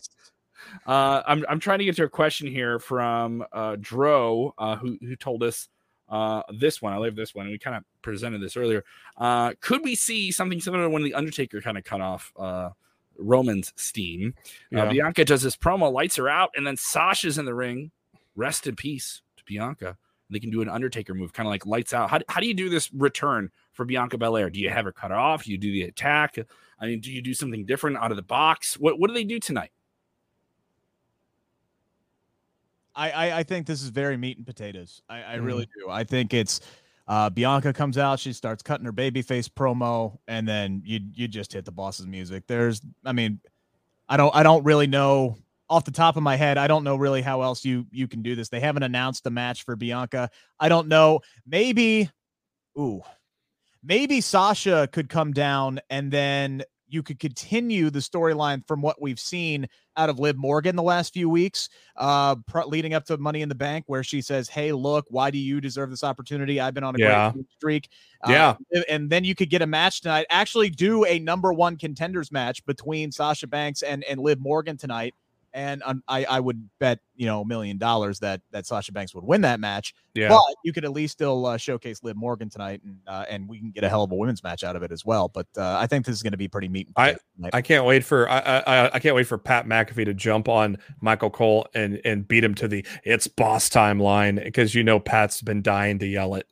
[0.86, 4.98] Uh, I'm I'm trying to get to a question here from uh, Dro, uh, who
[5.02, 5.68] who told us
[6.12, 6.94] uh, this one.
[6.94, 8.84] I love this one, we kind of presented this earlier.
[9.18, 12.70] Uh, could we see something similar to when the Undertaker kind of cut off uh,
[13.18, 14.34] Roman's steam?
[14.38, 14.84] Uh, yeah.
[14.84, 17.92] Uh, Bianca does this promo, lights her out, and then Sasha's in the ring.
[18.36, 19.98] Rest in peace to Bianca.
[20.30, 22.10] They can do an Undertaker move, kind of like lights out.
[22.10, 24.50] How, how do you do this return for Bianca Belair?
[24.50, 25.44] Do you have her cut off?
[25.44, 26.38] Do you do the attack?
[26.80, 28.80] I mean, do you do something different out of the box?
[28.80, 29.72] What what do they do tonight?
[32.96, 35.02] I, I, I think this is very meat and potatoes.
[35.10, 35.46] I, I mm.
[35.46, 35.90] really do.
[35.90, 36.60] I think it's
[37.08, 41.54] uh, Bianca comes out, she starts cutting her babyface promo, and then you you just
[41.54, 42.46] hit the boss's music.
[42.48, 43.40] There's, I mean,
[44.08, 45.38] I don't I don't really know
[45.70, 46.58] off the top of my head.
[46.58, 48.50] I don't know really how else you you can do this.
[48.50, 50.30] They haven't announced the match for Bianca.
[50.60, 51.22] I don't know.
[51.46, 52.10] Maybe,
[52.78, 53.02] ooh,
[53.84, 59.20] maybe Sasha could come down and then you could continue the storyline from what we've
[59.20, 63.42] seen out of Liv Morgan the last few weeks, uh, pr- leading up to Money
[63.42, 66.60] in the Bank, where she says, "Hey, look, why do you deserve this opportunity?
[66.60, 67.32] I've been on a yeah.
[67.32, 67.90] great streak."
[68.28, 68.56] Uh, yeah,
[68.90, 70.28] and then you could get a match tonight.
[70.30, 75.16] Actually, do a number one contenders match between Sasha Banks and and Liv Morgan tonight
[75.54, 79.14] and um, I, I would bet you know a million dollars that that Sasha Banks
[79.14, 79.94] would win that match.
[80.14, 80.30] Yeah.
[80.30, 83.60] But you could at least still uh, showcase Liv Morgan tonight, and uh, and we
[83.60, 85.28] can get a hell of a women's match out of it as well.
[85.28, 86.90] But uh, I think this is going to be pretty meat.
[86.96, 87.16] I
[87.54, 90.78] I can't wait for I, I I can't wait for Pat McAfee to jump on
[91.02, 95.00] Michael Cole and and beat him to the it's boss time line because you know
[95.00, 96.48] Pat's been dying to yell it.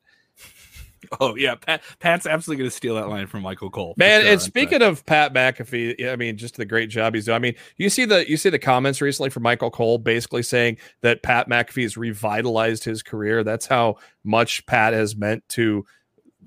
[1.20, 3.94] Oh yeah, Pat, Pat's absolutely going to steal that line from Michael Cole.
[3.98, 7.36] Man, sure, and speaking of Pat McAfee, I mean, just the great job he's doing.
[7.36, 10.78] I mean, you see the you see the comments recently from Michael Cole, basically saying
[11.02, 13.44] that Pat McAfee has revitalized his career.
[13.44, 15.86] That's how much Pat has meant to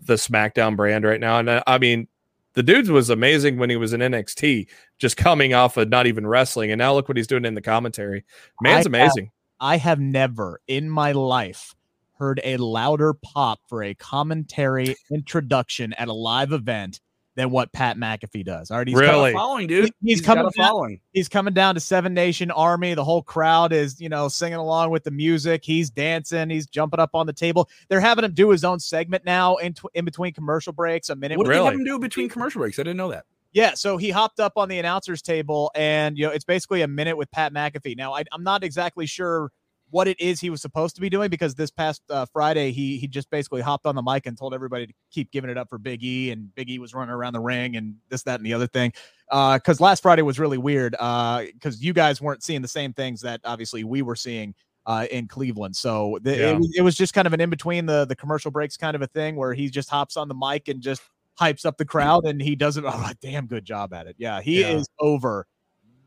[0.05, 1.39] the SmackDown brand right now.
[1.39, 2.09] And uh, I mean,
[2.55, 6.27] the dude was amazing when he was in NXT, just coming off of not even
[6.27, 8.25] wrestling, and now look what he's doing in the commentary.
[8.61, 9.25] Man's I amazing.
[9.27, 11.75] Have, I have never in my life
[12.23, 17.01] heard a louder pop for a commentary introduction at a live event
[17.35, 18.71] than what Pat McAfee does.
[18.71, 19.87] All right, he's really following, dude.
[20.03, 21.01] He's, he's coming down, following.
[21.13, 22.95] He's coming down to Seven Nation Army.
[22.95, 25.65] The whole crowd is, you know, singing along with the music.
[25.65, 26.49] He's dancing.
[26.49, 27.69] He's jumping up on the table.
[27.89, 31.09] They're having him do his own segment now in tw- in between commercial breaks.
[31.09, 31.39] A minute.
[31.39, 31.63] What do really?
[31.63, 32.79] they have him do between commercial breaks?
[32.79, 33.25] I didn't know that.
[33.53, 36.89] Yeah, so he hopped up on the announcers table, and you know it's basically a
[36.89, 37.97] minute with Pat McAfee.
[37.97, 39.51] Now I, I'm not exactly sure
[39.93, 42.97] what it is he was supposed to be doing because this past uh, Friday he
[42.97, 45.69] he just basically hopped on the mic and told everybody to keep giving it up
[45.69, 48.47] for Big E and Big E was running around the ring and this that and
[48.47, 48.93] the other thing.
[49.29, 52.95] Because uh, last Friday was really weird because uh, you guys weren't seeing the same
[52.95, 54.55] things that obviously we were seeing
[54.87, 55.77] uh, in Cleveland.
[55.77, 56.59] So the, yeah.
[56.59, 59.03] it, it was just kind of an in between the the commercial breaks kind of
[59.03, 61.03] a thing where he just hops on the mic and just
[61.39, 62.85] hypes up the crowd and he does it.
[62.87, 64.17] Oh, a damn good job at it.
[64.19, 64.71] Yeah he yeah.
[64.71, 65.47] is over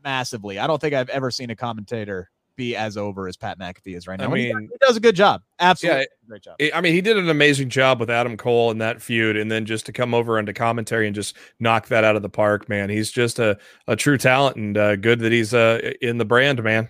[0.02, 0.58] massively.
[0.58, 4.06] I don't think I've ever seen a commentator be as over as Pat McAfee is
[4.06, 4.26] right now.
[4.26, 5.42] I mean, he, does a good job.
[5.60, 6.56] Absolutely, yeah, great job.
[6.74, 9.66] I mean, he did an amazing job with Adam Cole in that feud, and then
[9.66, 12.90] just to come over into commentary and just knock that out of the park, man.
[12.90, 16.62] He's just a, a true talent, and uh, good that he's uh, in the brand,
[16.62, 16.88] man,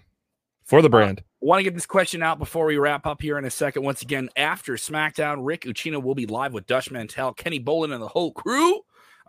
[0.64, 1.20] for the brand.
[1.20, 3.82] Uh, Want to get this question out before we wrap up here in a second.
[3.82, 8.02] Once again, after SmackDown, Rick Ucchino will be live with Dutch Mantell, Kenny Bolin, and
[8.02, 8.72] the whole crew.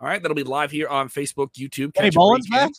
[0.00, 1.92] All right, that'll be live here on Facebook, YouTube.
[1.94, 2.70] Kenny Bolin's back.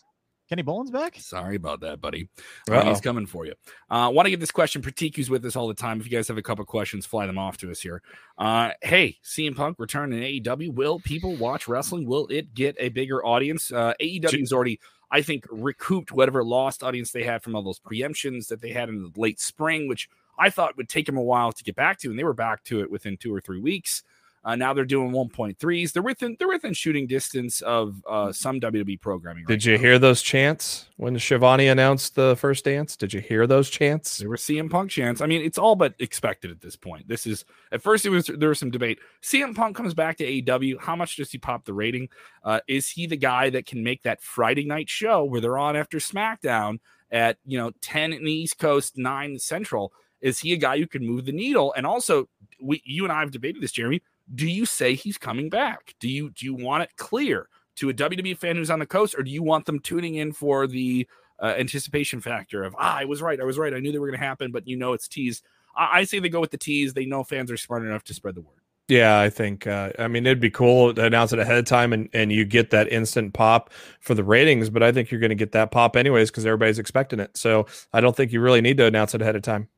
[0.49, 1.15] Kenny Bolin's back?
[1.19, 2.27] Sorry about that, buddy.
[2.69, 3.53] Uh, he's coming for you.
[3.89, 4.81] Uh, Want to get this question.
[4.81, 5.99] Pratiku's with us all the time.
[5.99, 8.01] If you guys have a couple questions, fly them off to us here.
[8.35, 10.73] Uh, hey, CM Punk return in AEW.
[10.73, 12.07] Will people watch wrestling?
[12.07, 13.71] Will it get a bigger audience?
[13.71, 14.79] Uh, AEW is already,
[15.11, 18.89] I think, recouped whatever lost audience they had from all those preemptions that they had
[18.89, 20.09] in the late spring, which
[20.39, 22.63] I thought would take them a while to get back to, and they were back
[22.65, 24.01] to it within two or three weeks.
[24.43, 25.91] Uh, now they're doing 1.3s.
[25.91, 29.45] They're within they're within shooting distance of uh, some WWE programming.
[29.45, 29.79] Did you now.
[29.79, 32.95] hear those chants when Schiavone announced the first dance?
[32.95, 34.17] Did you hear those chants?
[34.17, 35.21] They were CM Punk chants.
[35.21, 37.07] I mean, it's all but expected at this point.
[37.07, 38.99] This is at first it was there was some debate.
[39.21, 40.79] CM Punk comes back to AEW.
[40.79, 42.09] How much does he pop the rating?
[42.43, 45.75] Uh, is he the guy that can make that Friday night show where they're on
[45.75, 46.79] after SmackDown
[47.11, 49.91] at you know 10 in the East Coast, nine Central?
[50.21, 51.73] Is he a guy who can move the needle?
[51.75, 52.29] And also,
[52.61, 54.01] we you and I have debated this, Jeremy
[54.33, 55.95] do you say he's coming back?
[55.99, 59.15] Do you do you want it clear to a WWE fan who's on the coast,
[59.17, 61.07] or do you want them tuning in for the
[61.41, 64.07] uh, anticipation factor of ah, I was right, I was right, I knew they were
[64.07, 65.43] going to happen, but you know it's teased.
[65.75, 66.93] I, I, say they go with the tease.
[66.93, 68.59] They know fans are smart enough to spread the word.
[68.89, 69.67] Yeah, I think.
[69.67, 72.43] Uh, I mean, it'd be cool to announce it ahead of time, and and you
[72.43, 74.69] get that instant pop for the ratings.
[74.69, 77.37] But I think you're going to get that pop anyways because everybody's expecting it.
[77.37, 79.69] So I don't think you really need to announce it ahead of time.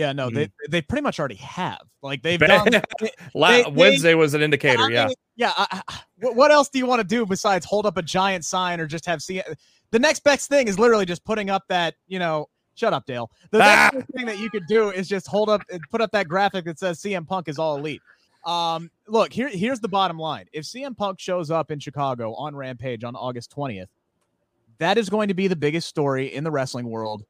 [0.00, 0.36] Yeah, no, mm-hmm.
[0.36, 1.82] they they pretty much already have.
[2.02, 2.70] Like they've done.
[3.02, 4.80] They, Wednesday they, was an indicator.
[4.80, 5.52] I mean, yeah, yeah.
[5.54, 8.80] I, I, what else do you want to do besides hold up a giant sign
[8.80, 9.42] or just have see?
[9.90, 12.48] The next best thing is literally just putting up that you know.
[12.76, 13.30] Shut up, Dale.
[13.50, 13.90] The ah!
[13.92, 16.64] next thing that you could do is just hold up and put up that graphic
[16.64, 18.00] that says CM Punk is all elite.
[18.46, 19.50] Um, look here.
[19.50, 23.54] Here's the bottom line: if CM Punk shows up in Chicago on Rampage on August
[23.54, 23.88] 20th,
[24.78, 27.24] that is going to be the biggest story in the wrestling world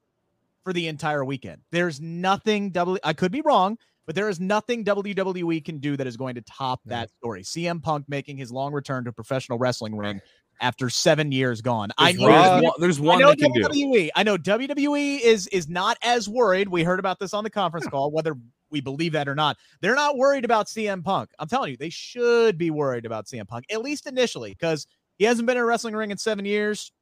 [0.64, 1.62] for the entire weekend.
[1.70, 6.06] There's nothing W I could be wrong, but there is nothing WWE can do that
[6.06, 7.42] is going to top that story.
[7.42, 10.20] CM Punk making his long return to professional wrestling ring
[10.60, 11.90] after seven years gone.
[11.98, 13.62] There's I know one, there's one, I know they can do.
[13.62, 14.10] WWE.
[14.14, 16.68] I know WWE is is not as worried.
[16.68, 18.36] We heard about this on the conference call, whether
[18.70, 19.56] we believe that or not.
[19.80, 21.30] They're not worried about CM Punk.
[21.38, 24.86] I'm telling you, they should be worried about CM Punk, at least initially, because
[25.18, 26.92] he hasn't been in a wrestling ring in seven years.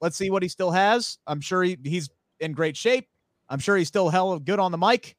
[0.00, 1.18] Let's see what he still has.
[1.26, 2.10] I'm sure he, he's
[2.42, 3.08] in great shape.
[3.48, 5.16] I'm sure he's still hell of good on the mic.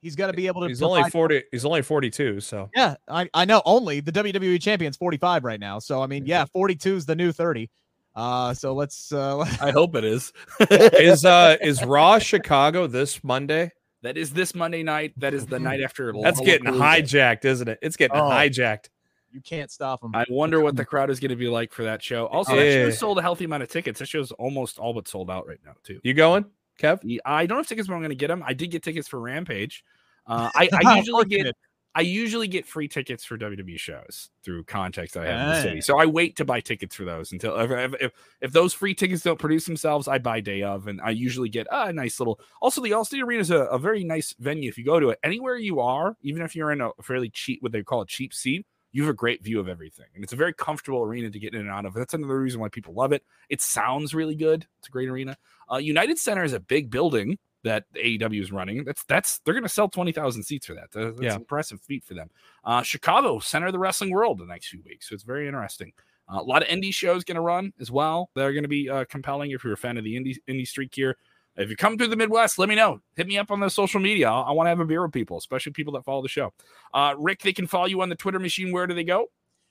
[0.00, 0.68] He's going to be able to.
[0.68, 1.42] He's only forty.
[1.50, 2.40] He's only forty-two.
[2.40, 3.62] So yeah, I, I know.
[3.64, 5.78] Only the WWE champion's forty-five right now.
[5.78, 7.70] So I mean, yeah, forty-two is the new thirty.
[8.14, 9.12] Uh, so let's.
[9.12, 10.32] Uh, I hope it is.
[10.70, 13.72] is uh is Raw Chicago this Monday?
[14.02, 15.12] That is this Monday night.
[15.16, 16.12] That is the night after.
[16.22, 17.78] That's getting hijacked, isn't it?
[17.82, 18.88] It's getting oh, hijacked.
[19.32, 20.14] You can't stop them.
[20.14, 22.26] I wonder what the crowd is going to be like for that show.
[22.26, 22.60] Also, yeah.
[22.60, 23.98] that show sold a healthy amount of tickets.
[23.98, 26.00] That show's almost all but sold out right now, too.
[26.02, 26.46] You going,
[26.78, 27.18] Kev?
[27.24, 28.42] I don't have tickets, but I'm going to get them.
[28.46, 29.84] I did get tickets for Rampage.
[30.26, 31.54] Uh, I, I usually get
[31.96, 35.80] I usually get free tickets for WWE shows through contacts I have in the city.
[35.80, 38.12] So I wait to buy tickets for those until if, if,
[38.42, 41.66] if those free tickets don't produce themselves, I buy day of, and I usually get
[41.72, 42.38] a nice little.
[42.60, 44.68] Also, the Allstate Arena is a, a very nice venue.
[44.68, 47.62] If you go to it, anywhere you are, even if you're in a fairly cheap,
[47.62, 50.32] what they call a cheap seat, you have a great view of everything, and it's
[50.32, 51.92] a very comfortable arena to get in and out of.
[51.92, 53.22] That's another reason why people love it.
[53.50, 54.66] It sounds really good.
[54.78, 55.36] It's a great arena.
[55.70, 58.84] Uh, United Center is a big building that AEW is running.
[58.84, 60.92] That's that's they're going to sell twenty thousand seats for that.
[60.92, 61.34] That's yeah.
[61.34, 62.30] impressive feat for them.
[62.64, 65.92] Uh, Chicago, center of the wrestling world, the next few weeks, so it's very interesting.
[66.32, 68.30] Uh, a lot of indie shows going to run as well.
[68.34, 70.94] They're going to be uh, compelling if you're a fan of the indie indie streak
[70.94, 71.18] here.
[71.56, 73.00] If you come to the Midwest, let me know.
[73.16, 74.28] Hit me up on the social media.
[74.30, 76.52] I, I want to have a beer with people, especially people that follow the show.
[76.92, 78.72] Uh, Rick, they can follow you on the Twitter machine.
[78.72, 79.26] Where do they go?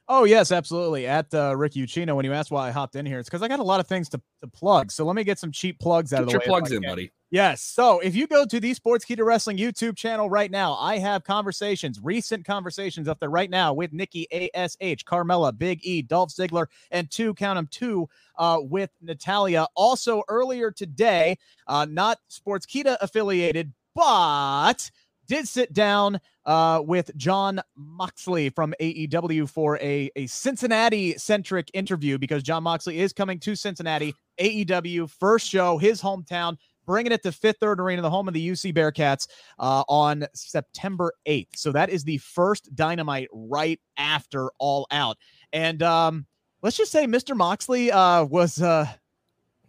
[0.08, 1.08] Oh yes, absolutely.
[1.08, 2.16] At uh, Rick Ucchino.
[2.16, 3.88] When you asked why I hopped in here, it's because I got a lot of
[3.88, 4.92] things to, to plug.
[4.92, 6.46] So let me get some cheap plugs out get of the your way.
[6.46, 7.12] plugs in, buddy.
[7.32, 7.62] Yes.
[7.62, 12.00] So if you go to the Sportskeeda Wrestling YouTube channel right now, I have conversations,
[12.02, 17.10] recent conversations up there right now with Nikki Ash, Carmella, Big E, Dolph Ziggler, and
[17.10, 19.66] two count them two uh, with Natalya.
[19.76, 21.36] Also earlier today,
[21.68, 24.92] uh, not Sportskeeda affiliated, but
[25.28, 32.18] did sit down uh, with Jon Moxley from AEW for a, a Cincinnati centric interview
[32.18, 37.32] because Jon Moxley is coming to Cincinnati, AEW, first show, his hometown, bringing it to
[37.32, 39.28] Fifth Third Arena, the home of the UC Bearcats,
[39.60, 41.56] uh, on September 8th.
[41.56, 45.18] So that is the first dynamite right after All Out.
[45.52, 46.26] And um,
[46.62, 47.36] let's just say Mr.
[47.36, 48.62] Moxley uh, was.
[48.62, 48.88] Uh,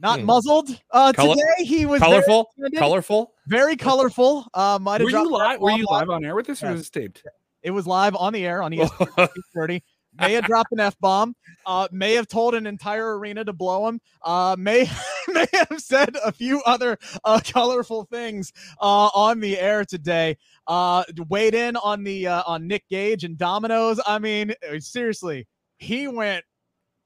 [0.01, 0.27] not hmm.
[0.27, 1.65] muzzled uh, Color- today.
[1.65, 4.47] He was colorful, very colorful, very colorful.
[4.55, 5.61] Uh, might have were you live?
[5.61, 7.23] Were you live on air with this, or was it taped?
[7.63, 9.83] It was live on the air on ESPN 30.
[10.19, 11.35] May have dropped an f bomb.
[11.67, 14.01] Uh, may have told an entire arena to blow him.
[14.23, 14.89] Uh, may
[15.29, 20.37] may have said a few other uh, colorful things uh, on the air today.
[20.67, 24.01] Uh, weighed in on the uh, on Nick Gage and Dominoes.
[24.07, 25.47] I mean, seriously,
[25.79, 26.45] he went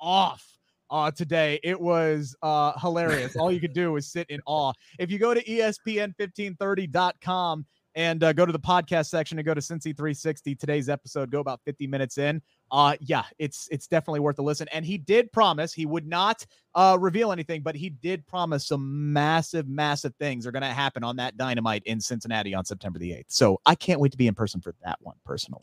[0.00, 0.46] off
[0.90, 1.58] uh, today.
[1.62, 3.36] It was uh, hilarious.
[3.36, 4.72] All you could do was sit in awe.
[4.98, 9.60] If you go to ESPN1530.com and uh, go to the podcast section and go to
[9.60, 12.40] Cincy 360, today's episode, go about 50 minutes in.
[12.70, 14.68] Uh, yeah, it's it's definitely worth a listen.
[14.72, 19.12] And he did promise he would not uh, reveal anything, but he did promise some
[19.12, 23.10] massive, massive things are going to happen on that dynamite in Cincinnati on September the
[23.10, 23.24] 8th.
[23.28, 25.62] So I can't wait to be in person for that one personally.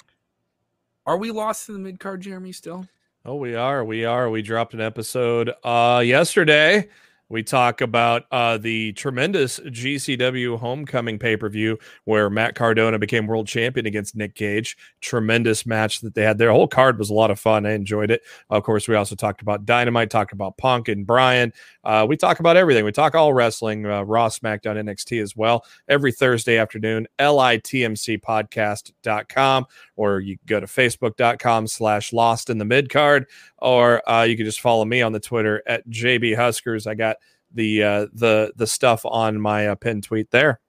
[1.05, 2.51] Are we lost in the mid card, Jeremy?
[2.51, 2.85] Still?
[3.29, 3.83] Oh, we are.
[3.83, 4.29] We are.
[4.29, 6.87] We dropped an episode uh yesterday
[7.29, 13.27] we talk about uh, the tremendous GCW homecoming pay per view where Matt Cardona became
[13.27, 14.77] world champion against Nick Gage.
[15.01, 16.37] Tremendous match that they had.
[16.37, 17.65] Their whole card was a lot of fun.
[17.65, 18.21] I enjoyed it.
[18.49, 21.51] Of course, we also talked about Dynamite, talked about Punk and Bryan.
[21.83, 22.85] Uh, we talk about everything.
[22.85, 25.65] We talk all wrestling, uh, Raw, SmackDown, NXT as well.
[25.89, 29.65] Every Thursday afternoon, litmcpodcast.com,
[29.97, 33.25] or you go to facebook.com slash lost in the mid card,
[33.57, 36.87] or uh, you can just follow me on the Twitter at JB Huskers.
[36.87, 37.17] I got
[37.53, 40.59] the uh, the the stuff on my uh, pin tweet there.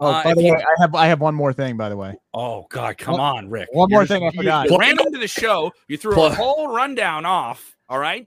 [0.00, 1.76] Oh, uh, by the way, I have I have one more thing.
[1.76, 2.16] By the way.
[2.32, 3.68] Oh God, come one, on, Rick.
[3.72, 4.70] One more thing I forgot.
[4.70, 5.72] You ran into the show.
[5.88, 7.76] You threw a whole rundown off.
[7.88, 8.26] All right.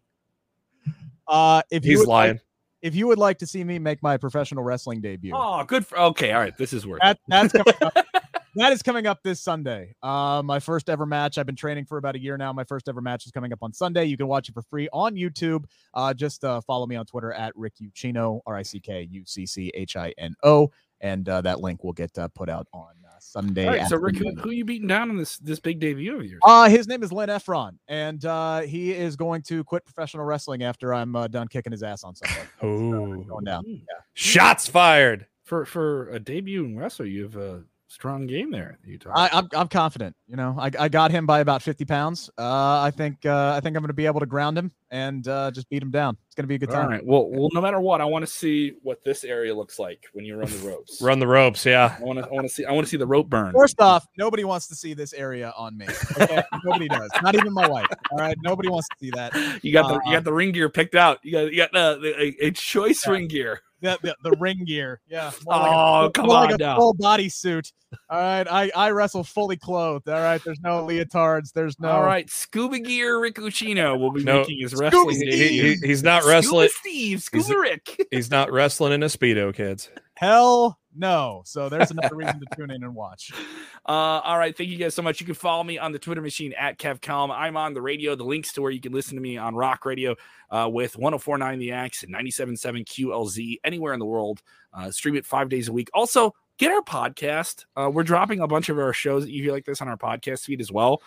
[1.27, 2.33] Uh, if he's lying.
[2.33, 2.41] Like,
[2.83, 5.33] if you would like to see me make my professional wrestling debut.
[5.33, 5.87] Oh, good.
[5.87, 6.55] For, okay, all right.
[6.57, 6.99] This is worth.
[7.01, 8.05] That, that's coming up.
[8.55, 9.95] that is coming up this Sunday.
[10.03, 11.37] Uh, my first ever match.
[11.37, 12.53] I've been training for about a year now.
[12.53, 14.05] My first ever match is coming up on Sunday.
[14.05, 15.65] You can watch it for free on YouTube.
[15.93, 19.23] Uh, just uh, follow me on Twitter at Rick Ucchino, R I C K U
[19.25, 22.67] C C H I N O, and uh, that link will get uh, put out
[22.73, 23.67] on uh, Sunday.
[23.67, 26.25] All right, so Rick, who, who you beating down in this this big debut of
[26.25, 26.39] yours?
[26.43, 30.63] Uh, his name is Lynn Efron, and uh, he is going to quit professional wrestling
[30.63, 32.43] after I'm uh, done kicking his ass on Sunday.
[32.61, 33.63] Oh, going down.
[33.65, 33.79] Yeah.
[34.13, 37.05] Shots fired for for a debut in wrestler.
[37.05, 37.59] You've uh,
[37.93, 38.79] strong game there.
[38.85, 39.13] You talk.
[39.15, 40.15] I, I'm I'm confident.
[40.27, 42.29] You know, I, I got him by about 50 pounds.
[42.37, 45.27] Uh, I think uh, I think I'm going to be able to ground him and
[45.27, 46.17] uh, just beat him down.
[46.25, 46.85] It's going to be a good time.
[46.85, 47.05] All right.
[47.05, 50.25] Well, well, no matter what, I want to see what this area looks like when
[50.25, 51.01] you run the ropes.
[51.01, 51.95] Run the ropes, yeah.
[51.99, 52.25] I want to.
[52.25, 52.65] I want to see.
[52.65, 53.53] I want to see the rope burn.
[53.53, 55.87] First off, nobody wants to see this area on me.
[56.19, 56.43] Okay?
[56.65, 57.11] nobody does.
[57.21, 57.87] Not even my wife.
[58.11, 59.33] All right, nobody wants to see that.
[59.63, 61.19] You got the you got the ring gear picked out.
[61.23, 63.13] You got you got the, the a, a choice Yeah.
[63.13, 63.61] ring gear.
[63.83, 65.01] The, the, the ring gear.
[65.07, 65.31] Yeah.
[65.45, 66.77] more Oh, a, come more on like a now.
[66.77, 67.71] Full body suit.
[68.09, 68.47] All right.
[68.49, 70.07] I, I wrestle fully clothed.
[70.07, 70.41] All right.
[70.43, 71.51] There's no leotards.
[71.53, 71.89] There's no.
[71.89, 75.15] All right, Scuba Gear Rick Ucchino will be No, making his wrestling.
[75.15, 76.69] Scuba He- he- he's not wrestling.
[76.69, 78.07] Scuba Steve, He's- Rick.
[78.09, 79.89] He's not wrestling in a speedo, kids.
[80.23, 81.41] Hell no.
[81.45, 83.31] So there's another reason to tune in and watch.
[83.85, 85.19] Uh, all right, thank you guys so much.
[85.19, 87.35] You can follow me on the Twitter machine at KevKellam.
[87.37, 88.15] I'm on the radio.
[88.15, 90.15] The links to where you can listen to me on Rock Radio
[90.49, 94.41] uh, with 1049 The Axe and 97.7 QLZ anywhere in the world.
[94.73, 95.89] Uh, stream it five days a week.
[95.93, 97.65] Also, get our podcast.
[97.75, 99.97] Uh, we're dropping a bunch of our shows that you hear like this on our
[99.97, 101.01] podcast feed as well.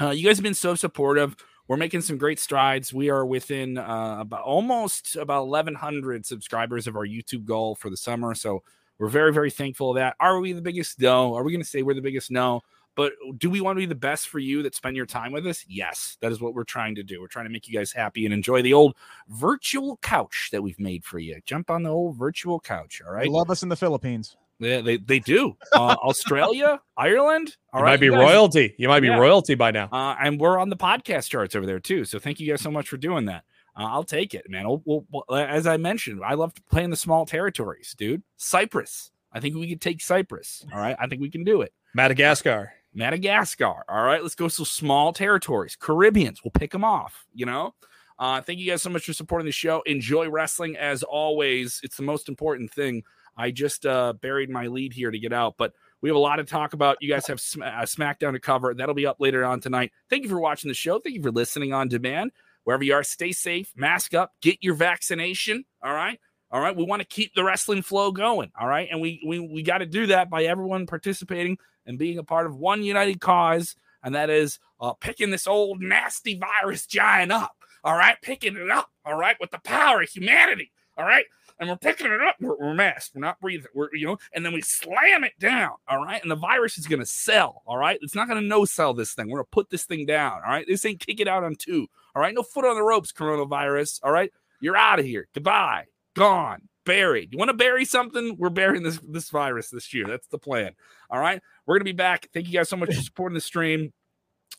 [0.00, 1.36] Uh, you guys have been so supportive.
[1.66, 2.92] We're making some great strides.
[2.92, 7.96] We are within uh, about almost about 1,100 subscribers of our YouTube goal for the
[7.96, 8.34] summer.
[8.34, 8.62] So
[8.98, 10.14] we're very, very thankful of that.
[10.20, 11.00] Are we the biggest?
[11.00, 11.34] No.
[11.34, 12.30] Are we going to say we're the biggest?
[12.30, 12.60] No.
[12.96, 15.46] But do we want to be the best for you that spend your time with
[15.46, 15.64] us?
[15.68, 17.20] Yes, that is what we're trying to do.
[17.20, 18.94] We're trying to make you guys happy and enjoy the old
[19.28, 21.40] virtual couch that we've made for you.
[21.44, 23.02] Jump on the old virtual couch.
[23.04, 23.22] All right.
[23.22, 23.30] Right.
[23.30, 24.36] love us in the Philippines.
[24.60, 25.56] They, they, they do.
[25.72, 27.56] Uh, Australia, Ireland.
[27.72, 27.90] All you right.
[27.92, 28.74] might be you royalty.
[28.78, 29.18] You might be Yeah.
[29.18, 29.88] royalty by now.
[29.92, 32.04] uh, and we're on the podcast charts over there too.
[32.04, 33.44] So thank you guys so much for doing that.
[33.76, 34.68] Uh, I'll take it, man.
[34.68, 38.22] We'll, we'll, we'll- as I mentioned, I love playing the small territories, dude.
[38.36, 39.10] Cyprus.
[39.32, 40.64] I think we could take Cyprus.
[40.72, 40.94] All right.
[41.00, 41.72] I think we can do it.
[41.92, 42.72] Madagascar.
[42.94, 43.84] Madagascar.
[43.88, 44.22] All right.
[44.22, 45.76] Let's go some small territories.
[45.76, 46.42] Caribbeans.
[46.44, 47.74] We'll pick them off, you know?
[48.16, 49.82] Uh, thank you guys so much for supporting the show.
[49.86, 51.80] Enjoy wrestling as always.
[51.82, 53.02] It's the most important thing.
[53.36, 56.36] I just uh, buried my lead here to get out, but we have a lot
[56.36, 56.98] to talk about.
[57.00, 58.74] You guys have Sm- uh, SmackDown to cover.
[58.74, 59.92] That'll be up later on tonight.
[60.10, 60.98] Thank you for watching the show.
[60.98, 62.32] Thank you for listening on demand.
[62.64, 65.64] Wherever you are, stay safe, mask up, get your vaccination.
[65.82, 66.18] All right.
[66.50, 66.76] All right.
[66.76, 68.50] We want to keep the wrestling flow going.
[68.58, 68.88] All right.
[68.90, 72.46] And we we, we got to do that by everyone participating and being a part
[72.46, 73.74] of one united cause.
[74.02, 77.56] And that is uh, picking this old nasty virus giant up.
[77.82, 78.16] All right.
[78.22, 78.90] Picking it up.
[79.04, 79.36] All right.
[79.40, 80.70] With the power of humanity.
[80.96, 81.24] All right
[81.58, 82.36] and we're picking it up.
[82.40, 83.14] We're, we're masked.
[83.14, 83.68] We're not breathing.
[83.74, 85.72] We're you know, and then we slam it down.
[85.88, 87.62] All right, and the virus is gonna sell.
[87.66, 89.28] All right, it's not gonna no sell this thing.
[89.28, 90.40] We're gonna put this thing down.
[90.44, 91.86] All right, this ain't kick it out on two.
[92.14, 94.00] All right, no foot on the ropes, coronavirus.
[94.02, 95.28] All right, you're out of here.
[95.34, 95.84] Goodbye.
[96.14, 96.68] Gone.
[96.84, 97.32] Buried.
[97.32, 98.36] You want to bury something?
[98.38, 100.06] We're burying this this virus this year.
[100.06, 100.72] That's the plan.
[101.10, 102.28] All right, we're gonna be back.
[102.34, 103.92] Thank you guys so much for supporting the stream.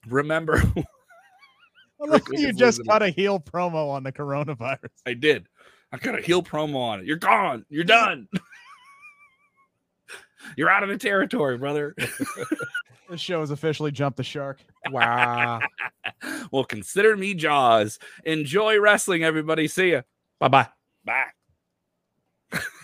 [0.08, 0.62] Remember,
[2.32, 4.90] you just got a heel promo on the coronavirus.
[5.06, 5.48] I did.
[5.92, 7.06] I got a heel promo on it.
[7.06, 7.66] You're gone.
[7.70, 8.28] You're done.
[10.58, 11.96] You're out of the territory, brother.
[13.10, 14.60] This show has officially jumped the shark.
[14.90, 15.60] Wow.
[16.52, 18.00] well, consider me Jaws.
[18.24, 19.68] Enjoy wrestling, everybody.
[19.68, 20.02] See ya.
[20.40, 20.68] bye bye.
[21.04, 22.60] Bye.